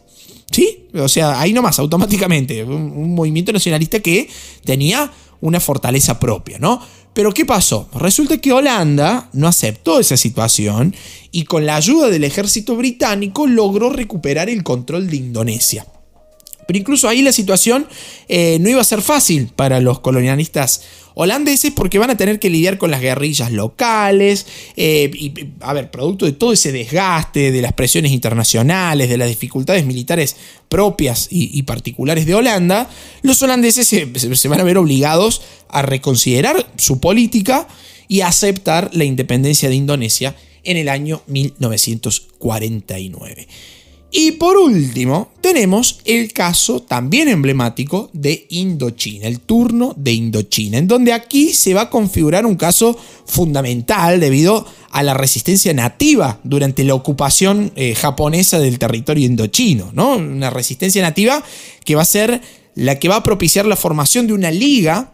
¿Sí? 0.51 0.87
O 0.93 1.07
sea, 1.07 1.39
ahí 1.39 1.51
nomás, 1.51 1.79
automáticamente, 1.79 2.63
un 2.63 3.15
movimiento 3.15 3.51
nacionalista 3.51 3.99
que 4.01 4.29
tenía 4.63 5.11
una 5.41 5.59
fortaleza 5.59 6.19
propia, 6.19 6.59
¿no? 6.59 6.79
Pero 7.13 7.31
¿qué 7.31 7.45
pasó? 7.45 7.89
Resulta 7.93 8.37
que 8.37 8.51
Holanda 8.51 9.29
no 9.33 9.47
aceptó 9.47 9.99
esa 9.99 10.17
situación 10.17 10.95
y 11.31 11.43
con 11.43 11.65
la 11.65 11.75
ayuda 11.75 12.09
del 12.09 12.23
ejército 12.23 12.75
británico 12.75 13.45
logró 13.45 13.89
recuperar 13.91 14.49
el 14.49 14.63
control 14.63 15.09
de 15.09 15.17
Indonesia. 15.17 15.85
Pero 16.67 16.79
incluso 16.79 17.07
ahí 17.07 17.21
la 17.21 17.31
situación 17.31 17.87
eh, 18.27 18.57
no 18.59 18.69
iba 18.69 18.81
a 18.81 18.85
ser 18.85 19.01
fácil 19.01 19.49
para 19.55 19.79
los 19.79 19.99
colonialistas 19.99 20.81
holandeses 21.15 21.71
porque 21.71 21.99
van 21.99 22.09
a 22.09 22.17
tener 22.17 22.39
que 22.39 22.49
lidiar 22.49 22.77
con 22.77 22.91
las 22.91 23.01
guerrillas 23.01 23.51
locales 23.51 24.45
eh, 24.75 25.11
y, 25.13 25.33
a 25.61 25.73
ver, 25.73 25.91
producto 25.91 26.25
de 26.25 26.31
todo 26.31 26.53
ese 26.53 26.71
desgaste, 26.71 27.51
de 27.51 27.61
las 27.61 27.73
presiones 27.73 28.11
internacionales, 28.11 29.09
de 29.09 29.17
las 29.17 29.29
dificultades 29.29 29.85
militares 29.85 30.35
propias 30.69 31.27
y, 31.29 31.61
particulares 31.63 32.25
de 32.25 32.35
Holanda, 32.35 32.89
los 33.21 33.41
holandeses 33.41 33.87
se, 33.87 34.05
van 34.47 34.59
a 34.59 34.63
ver 34.63 34.77
obligados 34.77 35.41
a 35.69 35.83
reconsiderar 35.83 36.67
su 36.77 36.99
política 36.99 37.67
y 38.07 38.21
a 38.21 38.27
aceptar 38.27 38.89
la 38.93 39.03
independencia 39.03 39.69
de 39.69 39.75
Indonesia 39.75 40.35
en 40.63 40.77
el 40.77 40.89
año 40.89 41.21
1949. 41.27 43.47
Y 44.15 44.33
por 44.33 44.57
último, 44.57 45.31
tenemos 45.41 45.99
el 46.05 46.33
caso 46.33 46.83
también 46.83 47.29
emblemático 47.29 48.11
de 48.13 48.45
Indochina, 48.49 49.27
el 49.27 49.39
turno 49.39 49.95
de 49.97 50.11
Indochina, 50.11 50.77
en 50.77 50.87
donde 50.87 51.13
aquí 51.13 51.51
se 51.51 51.73
va 51.73 51.81
a 51.81 51.89
configurar 51.89 52.45
un 52.45 52.53
caso 52.53 52.95
fundamental 53.25 54.19
debido 54.19 54.67
a 54.91 55.01
la 55.01 55.15
resistencia 55.15 55.73
nativa 55.73 56.39
durante 56.43 56.83
la 56.83 56.93
ocupación 56.93 57.71
eh, 57.75 57.95
japonesa 57.95 58.59
del 58.59 58.77
territorio 58.77 59.25
indochino, 59.25 59.89
¿no? 59.93 60.17
Una 60.17 60.51
resistencia 60.51 61.01
nativa 61.01 61.43
que 61.83 61.95
va 61.95 62.03
a 62.03 62.05
ser 62.05 62.39
la 62.75 62.99
que 62.99 63.09
va 63.09 63.15
a 63.15 63.23
propiciar 63.23 63.65
la 63.65 63.75
formación 63.75 64.27
de 64.27 64.33
una 64.33 64.51
liga 64.51 65.13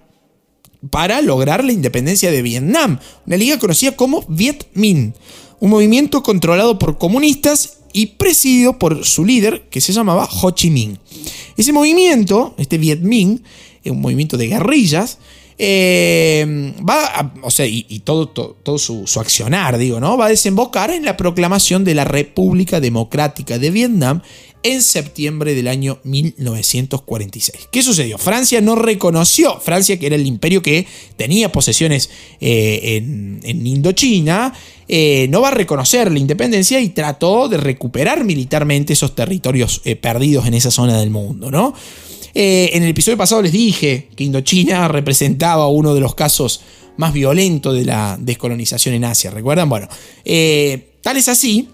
para 0.89 1.21
lograr 1.21 1.63
la 1.63 1.71
independencia 1.71 2.31
de 2.31 2.41
Vietnam, 2.41 2.99
una 3.25 3.37
liga 3.37 3.59
conocida 3.59 3.95
como 3.95 4.25
Viet 4.27 4.67
Minh, 4.73 5.13
un 5.61 5.69
movimiento 5.69 6.21
controlado 6.21 6.77
por 6.77 6.97
comunistas 6.97 7.78
y 7.93 8.07
presidido 8.07 8.77
por 8.77 9.05
su 9.05 9.25
líder 9.25 9.67
que 9.69 9.81
se 9.81 9.93
llamaba 9.93 10.27
Ho 10.41 10.51
Chi 10.51 10.69
Minh. 10.69 10.97
Ese 11.57 11.73
movimiento, 11.73 12.53
este 12.57 12.77
Viet 12.77 13.01
Minh, 13.01 13.41
un 13.85 14.01
movimiento 14.01 14.37
de 14.37 14.47
guerrillas, 14.47 15.17
eh, 15.61 16.73
va 16.89 17.33
o 17.41 17.51
sea, 17.51 17.67
y, 17.67 17.83
todo, 18.05 18.29
todo, 18.29 18.77
su, 18.77 19.03
accionar, 19.19 19.77
digo, 19.77 19.99
¿no? 19.99 20.17
Va 20.17 20.27
a 20.27 20.29
desembocar 20.29 20.89
en 20.89 21.03
la 21.03 21.17
proclamación 21.17 21.83
de 21.83 21.95
la 21.95 22.05
República 22.05 22.79
Democrática 22.79 23.59
de 23.59 23.69
Vietnam 23.69 24.21
en 24.63 24.81
septiembre 24.81 25.55
del 25.55 25.67
año 25.67 25.99
1946. 26.05 27.67
¿Qué 27.73 27.83
sucedió? 27.83 28.17
Francia 28.17 28.61
no 28.61 28.75
reconoció, 28.75 29.59
Francia 29.59 29.99
que 29.99 30.07
era 30.07 30.15
el 30.15 30.27
imperio 30.27 30.61
que 30.61 30.87
tenía 31.17 31.51
posesiones 31.51 32.09
eh, 32.39 33.01
en, 33.43 33.67
Indochina, 33.67 34.53
eh, 34.87 35.27
no 35.29 35.41
va 35.41 35.49
a 35.49 35.51
reconocer 35.51 36.09
la 36.09 36.19
independencia 36.19 36.79
y 36.79 36.89
trató 36.89 37.49
de 37.49 37.57
recuperar 37.57 38.23
militarmente 38.23 38.93
esos 38.93 39.13
territorios 39.13 39.81
perdidos 40.01 40.47
en 40.47 40.53
esa 40.53 40.71
zona 40.71 40.97
del 40.97 41.09
mundo, 41.09 41.51
¿no? 41.51 41.73
En 42.33 42.83
el 42.83 42.89
episodio 42.89 43.17
pasado 43.17 43.41
les 43.41 43.51
dije 43.51 44.09
que 44.15 44.23
Indochina 44.23 44.87
representaba 44.87 45.67
uno 45.67 45.93
de 45.93 46.01
los 46.01 46.15
casos 46.15 46.61
más 46.97 47.13
violentos 47.13 47.75
de 47.75 47.85
la 47.85 48.17
descolonización 48.19 48.95
en 48.95 49.05
Asia, 49.05 49.31
¿recuerdan? 49.31 49.69
Bueno, 49.69 49.87
tal 51.01 51.17
es 51.17 51.29
así 51.29 51.69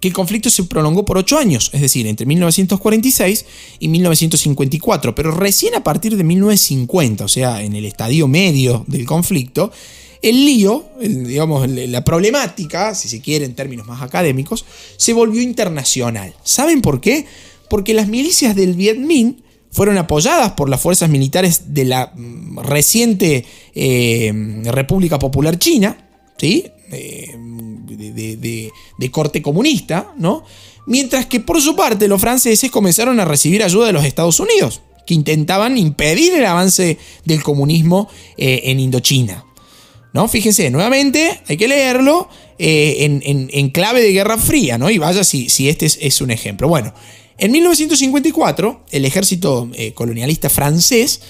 que 0.00 0.08
el 0.08 0.14
conflicto 0.14 0.50
se 0.50 0.64
prolongó 0.64 1.06
por 1.06 1.16
ocho 1.16 1.38
años, 1.38 1.70
es 1.72 1.80
decir, 1.80 2.06
entre 2.06 2.26
1946 2.26 3.46
y 3.78 3.88
1954, 3.88 5.14
pero 5.14 5.30
recién 5.30 5.74
a 5.74 5.82
partir 5.82 6.16
de 6.16 6.24
1950, 6.24 7.24
o 7.24 7.28
sea, 7.28 7.62
en 7.62 7.74
el 7.74 7.86
estadio 7.86 8.28
medio 8.28 8.84
del 8.86 9.06
conflicto, 9.06 9.72
el 10.20 10.44
lío, 10.44 10.86
digamos, 11.00 11.68
la 11.68 12.04
problemática, 12.04 12.94
si 12.94 13.08
se 13.08 13.20
quiere 13.22 13.46
en 13.46 13.54
términos 13.54 13.86
más 13.86 14.02
académicos, 14.02 14.66
se 14.98 15.14
volvió 15.14 15.40
internacional. 15.40 16.34
¿Saben 16.42 16.82
por 16.82 17.00
qué? 17.00 17.26
Porque 17.70 17.94
las 17.94 18.08
milicias 18.08 18.54
del 18.54 18.74
Viet 18.74 18.98
Minh 18.98 19.42
fueron 19.74 19.98
apoyadas 19.98 20.52
por 20.52 20.70
las 20.70 20.80
fuerzas 20.80 21.10
militares 21.10 21.74
de 21.74 21.84
la 21.84 22.12
mm, 22.14 22.60
reciente 22.60 23.44
eh, 23.74 24.32
República 24.66 25.18
Popular 25.18 25.58
China, 25.58 25.98
¿sí? 26.38 26.64
Eh, 26.92 27.34
de, 27.36 29.10
corte 29.10 29.42
comunista, 29.42 30.12
¿no? 30.16 30.44
Mientras 30.86 31.26
que 31.26 31.40
por 31.40 31.60
su 31.60 31.74
parte 31.74 32.06
los 32.06 32.20
franceses 32.20 32.70
comenzaron 32.70 33.18
a 33.18 33.24
recibir 33.24 33.64
ayuda 33.64 33.86
de 33.88 33.92
los 33.92 34.04
Estados 34.04 34.38
Unidos, 34.38 34.80
que 35.06 35.14
intentaban 35.14 35.76
impedir 35.76 36.34
el 36.34 36.46
avance 36.46 36.96
del 37.24 37.42
comunismo 37.42 38.08
eh, 38.36 38.62
en 38.64 38.80
Indochina. 38.80 39.44
¿No? 40.12 40.28
Fíjense, 40.28 40.70
nuevamente 40.70 41.40
hay 41.48 41.56
que 41.56 41.66
leerlo 41.66 42.28
en, 42.56 43.70
clave 43.70 44.00
de 44.00 44.12
Guerra 44.12 44.38
Fría, 44.38 44.78
¿no? 44.78 44.88
Y 44.88 44.98
vaya 44.98 45.24
si, 45.24 45.48
si 45.48 45.68
este 45.68 45.86
es, 45.86 46.20
un 46.20 46.30
ejemplo. 46.30 46.68
Bueno, 46.68 46.94
en 47.38 47.52
1954, 47.52 48.84
el 48.90 49.04
ejército 49.04 49.68
colonialista 49.94 50.48
francés 50.48 51.20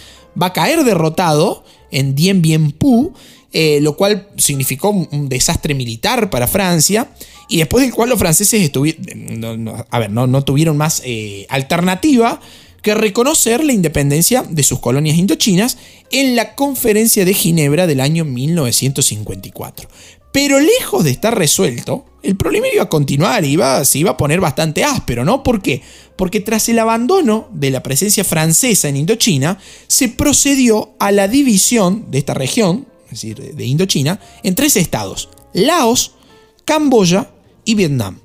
va 0.40 0.46
a 0.46 0.52
caer 0.52 0.84
derrotado 0.84 1.64
en 1.90 2.14
Dien 2.14 2.42
Bien 2.42 2.72
Phu 2.72 3.14
eh, 3.56 3.78
lo 3.80 3.96
cual 3.96 4.26
significó 4.36 4.90
un 4.90 5.28
desastre 5.28 5.74
militar 5.74 6.28
para 6.28 6.48
Francia, 6.48 7.08
y 7.48 7.58
después 7.58 7.84
del 7.84 7.94
cual 7.94 8.08
los 8.08 8.18
franceses 8.18 8.60
estuvieron, 8.60 9.62
no, 9.62 9.86
a 9.88 9.98
ver, 10.00 10.10
no, 10.10 10.42
tuvieron 10.42 10.76
más 10.76 11.02
eh, 11.04 11.46
alternativa 11.48 12.40
que 12.82 12.96
reconocer 12.96 13.62
la 13.62 13.72
independencia 13.72 14.42
de 14.42 14.64
sus 14.64 14.80
colonias 14.80 15.16
indochinas 15.16 15.78
en 16.10 16.34
la 16.34 16.56
conferencia 16.56 17.24
de 17.24 17.32
Ginebra 17.32 17.86
del 17.86 18.00
año 18.00 18.24
1954. 18.24 19.88
Pero 20.34 20.58
lejos 20.58 21.04
de 21.04 21.12
estar 21.12 21.38
resuelto, 21.38 22.06
el 22.20 22.34
problema 22.34 22.66
iba 22.66 22.82
a 22.82 22.88
continuar, 22.88 23.44
iba, 23.44 23.84
se 23.84 24.00
iba 24.00 24.10
a 24.10 24.16
poner 24.16 24.40
bastante 24.40 24.82
áspero, 24.82 25.24
¿no? 25.24 25.44
¿Por 25.44 25.62
qué? 25.62 25.80
Porque 26.16 26.40
tras 26.40 26.68
el 26.68 26.80
abandono 26.80 27.48
de 27.52 27.70
la 27.70 27.84
presencia 27.84 28.24
francesa 28.24 28.88
en 28.88 28.96
Indochina, 28.96 29.60
se 29.86 30.08
procedió 30.08 30.96
a 30.98 31.12
la 31.12 31.28
división 31.28 32.10
de 32.10 32.18
esta 32.18 32.34
región, 32.34 32.88
es 33.04 33.10
decir, 33.12 33.54
de 33.54 33.64
Indochina, 33.64 34.18
en 34.42 34.56
tres 34.56 34.76
estados, 34.76 35.28
Laos, 35.52 36.16
Camboya 36.64 37.30
y 37.64 37.76
Vietnam. 37.76 38.18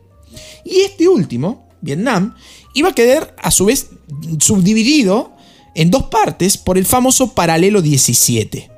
Y 0.66 0.80
este 0.80 1.08
último, 1.08 1.70
Vietnam, 1.80 2.34
iba 2.74 2.90
a 2.90 2.96
quedar 2.96 3.36
a 3.40 3.52
su 3.52 3.66
vez 3.66 3.92
subdividido 4.40 5.34
en 5.76 5.92
dos 5.92 6.06
partes 6.06 6.58
por 6.58 6.80
el 6.80 6.88
famoso 6.88 7.36
paralelo 7.36 7.84
17. 7.84 8.72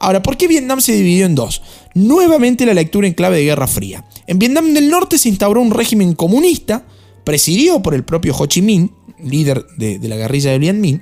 Ahora, 0.00 0.22
¿por 0.22 0.36
qué 0.36 0.48
Vietnam 0.48 0.82
se 0.82 0.92
dividió 0.92 1.24
en 1.24 1.34
dos? 1.34 1.62
Nuevamente 1.94 2.66
la 2.66 2.74
lectura 2.74 3.06
en 3.06 3.14
clave 3.14 3.36
de 3.36 3.44
Guerra 3.44 3.66
Fría. 3.66 4.04
En 4.26 4.38
Vietnam 4.38 4.74
del 4.74 4.88
Norte 4.88 5.16
se 5.18 5.28
instauró 5.28 5.60
un 5.60 5.70
régimen 5.70 6.14
comunista, 6.14 6.86
presidido 7.22 7.82
por 7.82 7.94
el 7.94 8.04
propio 8.04 8.34
Ho 8.36 8.46
Chi 8.46 8.62
Minh, 8.62 8.90
líder 9.22 9.66
de, 9.76 9.98
la 10.02 10.16
guerrilla 10.16 10.50
de 10.50 10.58
Viet 10.58 10.74
Minh, 10.74 11.00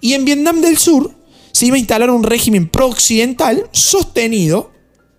y 0.00 0.12
en 0.12 0.24
Vietnam 0.24 0.60
del 0.60 0.76
Sur 0.76 1.12
se 1.52 1.66
iba 1.66 1.76
a 1.76 1.78
instalar 1.78 2.10
un 2.10 2.22
régimen 2.22 2.68
pro-occidental 2.68 3.68
sostenido, 3.72 4.70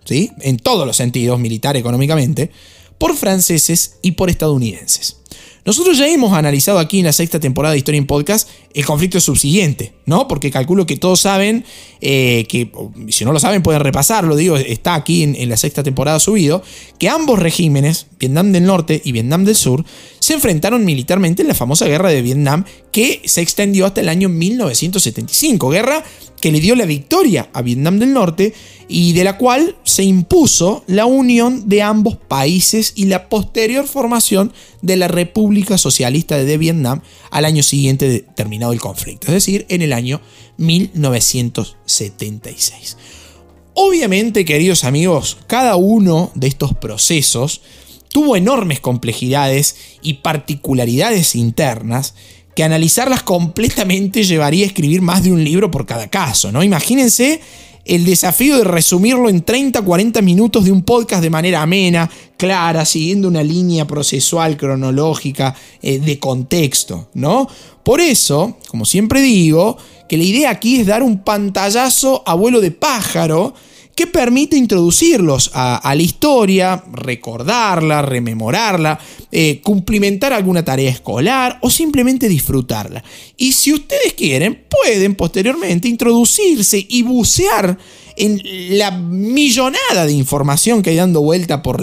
¿sí? 0.04 0.30
en 0.40 0.56
todos 0.56 0.86
los 0.86 0.96
sentidos, 0.96 1.38
militar, 1.38 1.76
económicamente, 1.76 2.50
por 2.96 3.14
franceses 3.16 3.96
y 4.02 4.12
por 4.12 4.30
estadounidenses. 4.30 5.16
Nosotros 5.64 5.98
ya 5.98 6.08
hemos 6.08 6.32
analizado 6.32 6.78
aquí 6.78 7.00
en 7.00 7.06
la 7.06 7.12
sexta 7.12 7.38
temporada 7.38 7.72
de 7.72 7.78
Historia 7.78 7.98
en 7.98 8.06
Podcast 8.06 8.48
el 8.72 8.86
conflicto 8.86 9.18
subsiguiente, 9.20 9.94
¿no? 10.06 10.28
Porque 10.28 10.50
calculo 10.50 10.86
que 10.86 10.96
todos 10.96 11.20
saben, 11.20 11.64
eh, 12.00 12.46
que 12.48 12.70
si 13.08 13.24
no 13.24 13.32
lo 13.32 13.40
saben 13.40 13.62
pueden 13.62 13.80
repasarlo, 13.80 14.36
digo, 14.36 14.56
está 14.56 14.94
aquí 14.94 15.24
en, 15.24 15.48
la 15.48 15.56
sexta 15.56 15.82
temporada 15.82 16.20
subido, 16.20 16.62
que 16.98 17.08
ambos 17.08 17.40
regímenes, 17.40 18.06
Vietnam 18.18 18.52
del 18.52 18.64
Norte 18.64 19.02
y 19.04 19.12
Vietnam 19.12 19.44
del 19.44 19.56
Sur, 19.56 19.84
se 20.20 20.34
enfrentaron 20.34 20.84
militarmente 20.84 21.42
en 21.42 21.48
la 21.48 21.54
famosa 21.54 21.86
guerra 21.86 22.10
de 22.10 22.22
Vietnam 22.22 22.64
que 22.92 23.22
se 23.24 23.40
extendió 23.40 23.86
hasta 23.86 24.02
el 24.02 24.08
año 24.08 24.28
1975, 24.28 25.68
guerra 25.70 26.04
que 26.40 26.52
le 26.52 26.60
dio 26.60 26.74
la 26.74 26.86
victoria 26.86 27.50
a 27.52 27.62
Vietnam 27.62 27.98
del 27.98 28.12
Norte 28.12 28.54
y 28.88 29.12
de 29.12 29.24
la 29.24 29.36
cual 29.36 29.76
se 29.84 30.02
impuso 30.02 30.82
la 30.86 31.06
unión 31.06 31.68
de 31.68 31.82
ambos 31.82 32.16
países 32.16 32.92
y 32.96 33.04
la 33.04 33.28
posterior 33.28 33.86
formación 33.86 34.52
de 34.82 34.96
la 34.96 35.06
República 35.06 35.78
Socialista 35.78 36.38
de 36.38 36.58
Vietnam 36.58 37.02
al 37.30 37.44
año 37.44 37.62
siguiente 37.62 38.08
de 38.08 38.24
el 38.72 38.80
conflicto, 38.80 39.28
es 39.28 39.34
decir, 39.34 39.66
en 39.68 39.82
el 39.82 39.92
año 39.92 40.20
1976. 40.58 42.96
Obviamente, 43.74 44.44
queridos 44.44 44.84
amigos, 44.84 45.38
cada 45.46 45.76
uno 45.76 46.32
de 46.34 46.48
estos 46.48 46.74
procesos 46.74 47.62
tuvo 48.08 48.36
enormes 48.36 48.80
complejidades 48.80 49.76
y 50.02 50.14
particularidades 50.14 51.34
internas 51.34 52.14
que 52.54 52.64
analizarlas 52.64 53.22
completamente 53.22 54.24
llevaría 54.24 54.64
a 54.64 54.68
escribir 54.68 55.02
más 55.02 55.22
de 55.22 55.32
un 55.32 55.44
libro 55.44 55.70
por 55.70 55.86
cada 55.86 56.08
caso, 56.08 56.52
¿no? 56.52 56.62
Imagínense 56.62 57.40
el 57.84 58.04
desafío 58.04 58.58
de 58.58 58.64
resumirlo 58.64 59.28
en 59.28 59.42
30, 59.42 59.82
40 59.82 60.22
minutos 60.22 60.64
de 60.64 60.72
un 60.72 60.82
podcast 60.82 61.22
de 61.22 61.30
manera 61.30 61.62
amena, 61.62 62.10
clara, 62.36 62.84
siguiendo 62.84 63.28
una 63.28 63.42
línea 63.42 63.86
procesual, 63.86 64.56
cronológica, 64.56 65.54
eh, 65.82 65.98
de 65.98 66.18
contexto, 66.18 67.08
¿no? 67.14 67.48
Por 67.82 68.00
eso, 68.00 68.58
como 68.68 68.84
siempre 68.84 69.22
digo, 69.22 69.76
que 70.08 70.16
la 70.16 70.24
idea 70.24 70.50
aquí 70.50 70.80
es 70.80 70.86
dar 70.86 71.02
un 71.02 71.20
pantallazo 71.20 72.22
a 72.26 72.34
vuelo 72.34 72.60
de 72.60 72.70
pájaro 72.70 73.54
que 74.00 74.06
permite 74.06 74.56
introducirlos 74.56 75.50
a, 75.52 75.94
la 75.94 76.02
historia, 76.02 76.82
recordarla, 76.90 78.00
rememorarla, 78.00 78.98
eh, 79.30 79.60
cumplimentar 79.62 80.32
alguna 80.32 80.64
tarea 80.64 80.90
escolar 80.90 81.58
o 81.60 81.68
simplemente 81.68 82.26
disfrutarla. 82.26 83.04
Y 83.36 83.52
si 83.52 83.74
ustedes 83.74 84.14
quieren, 84.14 84.64
pueden 84.70 85.16
posteriormente 85.16 85.86
introducirse 85.86 86.86
y 86.88 87.02
bucear 87.02 87.76
en 88.16 88.40
la 88.78 88.90
millonada 88.90 90.06
de 90.06 90.14
información 90.14 90.80
que 90.80 90.88
hay 90.88 90.96
dando 90.96 91.20
vuelta 91.20 91.62
por, 91.62 91.82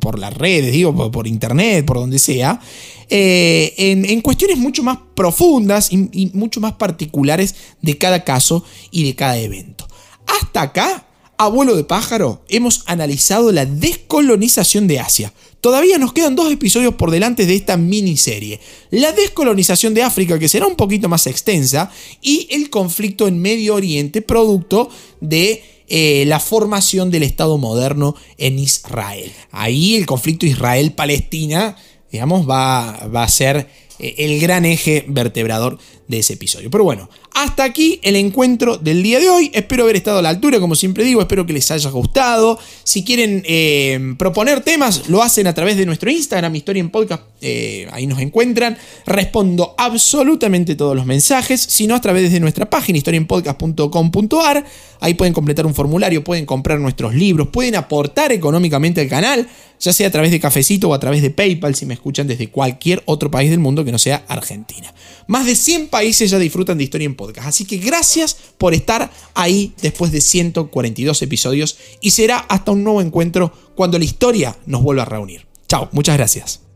por 0.00 0.18
las 0.18 0.32
redes, 0.32 0.72
digo, 0.72 1.10
por, 1.10 1.26
internet, 1.26 1.84
por 1.84 1.98
donde 1.98 2.18
sea, 2.18 2.62
eh, 3.10 3.74
en, 3.76 4.22
cuestiones 4.22 4.56
mucho 4.56 4.82
más 4.82 5.00
profundas 5.14 5.92
y 5.92 6.30
mucho 6.32 6.62
más 6.62 6.72
particulares 6.72 7.54
de 7.82 7.98
cada 7.98 8.24
caso 8.24 8.64
y 8.90 9.04
de 9.04 9.14
cada 9.14 9.36
evento. 9.36 9.86
Hasta 10.26 10.62
acá 10.62 11.04
Abuelo 11.40 11.76
de 11.76 11.84
pájaro, 11.84 12.42
hemos 12.48 12.82
analizado 12.86 13.52
la 13.52 13.64
descolonización 13.64 14.88
de 14.88 14.98
Asia. 14.98 15.32
Todavía 15.60 15.96
nos 15.96 16.12
quedan 16.12 16.34
dos 16.34 16.50
episodios 16.50 16.94
por 16.94 17.12
delante 17.12 17.46
de 17.46 17.54
esta 17.54 17.76
miniserie. 17.76 18.58
La 18.90 19.12
descolonización 19.12 19.94
de 19.94 20.02
África, 20.02 20.40
que 20.40 20.48
será 20.48 20.66
un 20.66 20.74
poquito 20.74 21.08
más 21.08 21.28
extensa, 21.28 21.92
y 22.20 22.48
el 22.50 22.70
conflicto 22.70 23.28
en 23.28 23.40
Medio 23.40 23.76
Oriente, 23.76 24.20
producto 24.20 24.90
de 25.20 25.62
eh, 25.86 26.24
la 26.26 26.40
formación 26.40 27.12
del 27.12 27.22
Estado 27.22 27.56
moderno 27.56 28.16
en 28.36 28.58
Israel. 28.58 29.32
Ahí 29.52 29.94
el 29.94 30.06
conflicto 30.06 30.44
Israel-Palestina, 30.44 31.76
digamos, 32.10 32.50
va, 32.50 32.96
a 32.96 33.28
ser 33.28 33.68
eh, 34.00 34.16
el 34.18 34.40
gran 34.40 34.64
eje 34.64 35.04
vertebrador 35.06 35.78
de 36.08 36.18
ese 36.18 36.32
episodio. 36.32 36.70
Pero 36.70 36.84
bueno, 36.84 37.08
hasta 37.34 37.62
aquí 37.62 38.00
el 38.02 38.16
encuentro 38.16 38.78
del 38.78 39.02
día 39.02 39.20
de 39.20 39.28
hoy. 39.28 39.50
Espero 39.54 39.84
haber 39.84 39.96
estado 39.96 40.18
a 40.18 40.22
la 40.22 40.30
altura, 40.30 40.58
como 40.58 40.74
siempre 40.74 41.04
digo, 41.04 41.20
espero 41.20 41.46
que 41.46 41.52
les 41.52 41.70
haya 41.70 41.90
gustado. 41.90 42.58
Si 42.82 43.04
quieren 43.04 43.42
eh, 43.46 44.14
proponer 44.18 44.60
temas, 44.60 45.08
lo 45.08 45.22
hacen 45.22 45.46
a 45.46 45.54
través 45.54 45.76
de 45.76 45.86
nuestro 45.86 46.10
Instagram, 46.10 46.54
Historia 46.56 46.80
en 46.80 46.90
Podcast, 46.90 47.22
eh, 47.40 47.86
ahí 47.92 48.06
nos 48.06 48.18
encuentran. 48.20 48.76
Respondo 49.06 49.74
absolutamente 49.78 50.74
todos 50.74 50.96
los 50.96 51.06
mensajes, 51.06 51.60
si 51.60 51.86
no 51.86 51.94
a 51.94 52.00
través 52.00 52.32
de 52.32 52.40
nuestra 52.40 52.68
página, 52.68 52.98
historienpodcast.com.ar. 52.98 54.64
Ahí 55.00 55.14
pueden 55.14 55.32
completar 55.32 55.66
un 55.66 55.74
formulario, 55.74 56.24
pueden 56.24 56.46
comprar 56.46 56.80
nuestros 56.80 57.14
libros, 57.14 57.48
pueden 57.48 57.76
aportar 57.76 58.32
económicamente 58.32 59.00
al 59.00 59.08
canal, 59.08 59.48
ya 59.78 59.92
sea 59.92 60.08
a 60.08 60.10
través 60.10 60.32
de 60.32 60.40
Cafecito 60.40 60.88
o 60.88 60.94
a 60.94 60.98
través 60.98 61.22
de 61.22 61.30
PayPal, 61.30 61.74
si 61.74 61.86
me 61.86 61.94
escuchan 61.94 62.26
desde 62.26 62.48
cualquier 62.48 63.02
otro 63.04 63.30
país 63.30 63.50
del 63.50 63.60
mundo 63.60 63.84
que 63.84 63.92
no 63.92 63.98
sea 63.98 64.24
Argentina. 64.26 64.92
Más 65.28 65.46
de 65.46 65.54
100 65.54 65.88
países 65.98 66.30
ya 66.30 66.38
disfrutan 66.38 66.78
de 66.78 66.84
Historia 66.84 67.06
en 67.06 67.16
Podcast, 67.16 67.48
así 67.48 67.64
que 67.64 67.78
gracias 67.78 68.36
por 68.56 68.72
estar 68.72 69.10
ahí 69.34 69.72
después 69.82 70.12
de 70.12 70.20
142 70.20 71.22
episodios 71.22 71.76
y 72.00 72.12
será 72.12 72.38
hasta 72.38 72.70
un 72.70 72.84
nuevo 72.84 73.00
encuentro 73.00 73.52
cuando 73.74 73.98
la 73.98 74.04
historia 74.04 74.56
nos 74.66 74.80
vuelva 74.80 75.02
a 75.02 75.06
reunir. 75.06 75.48
Chao, 75.66 75.88
muchas 75.90 76.16
gracias. 76.16 76.67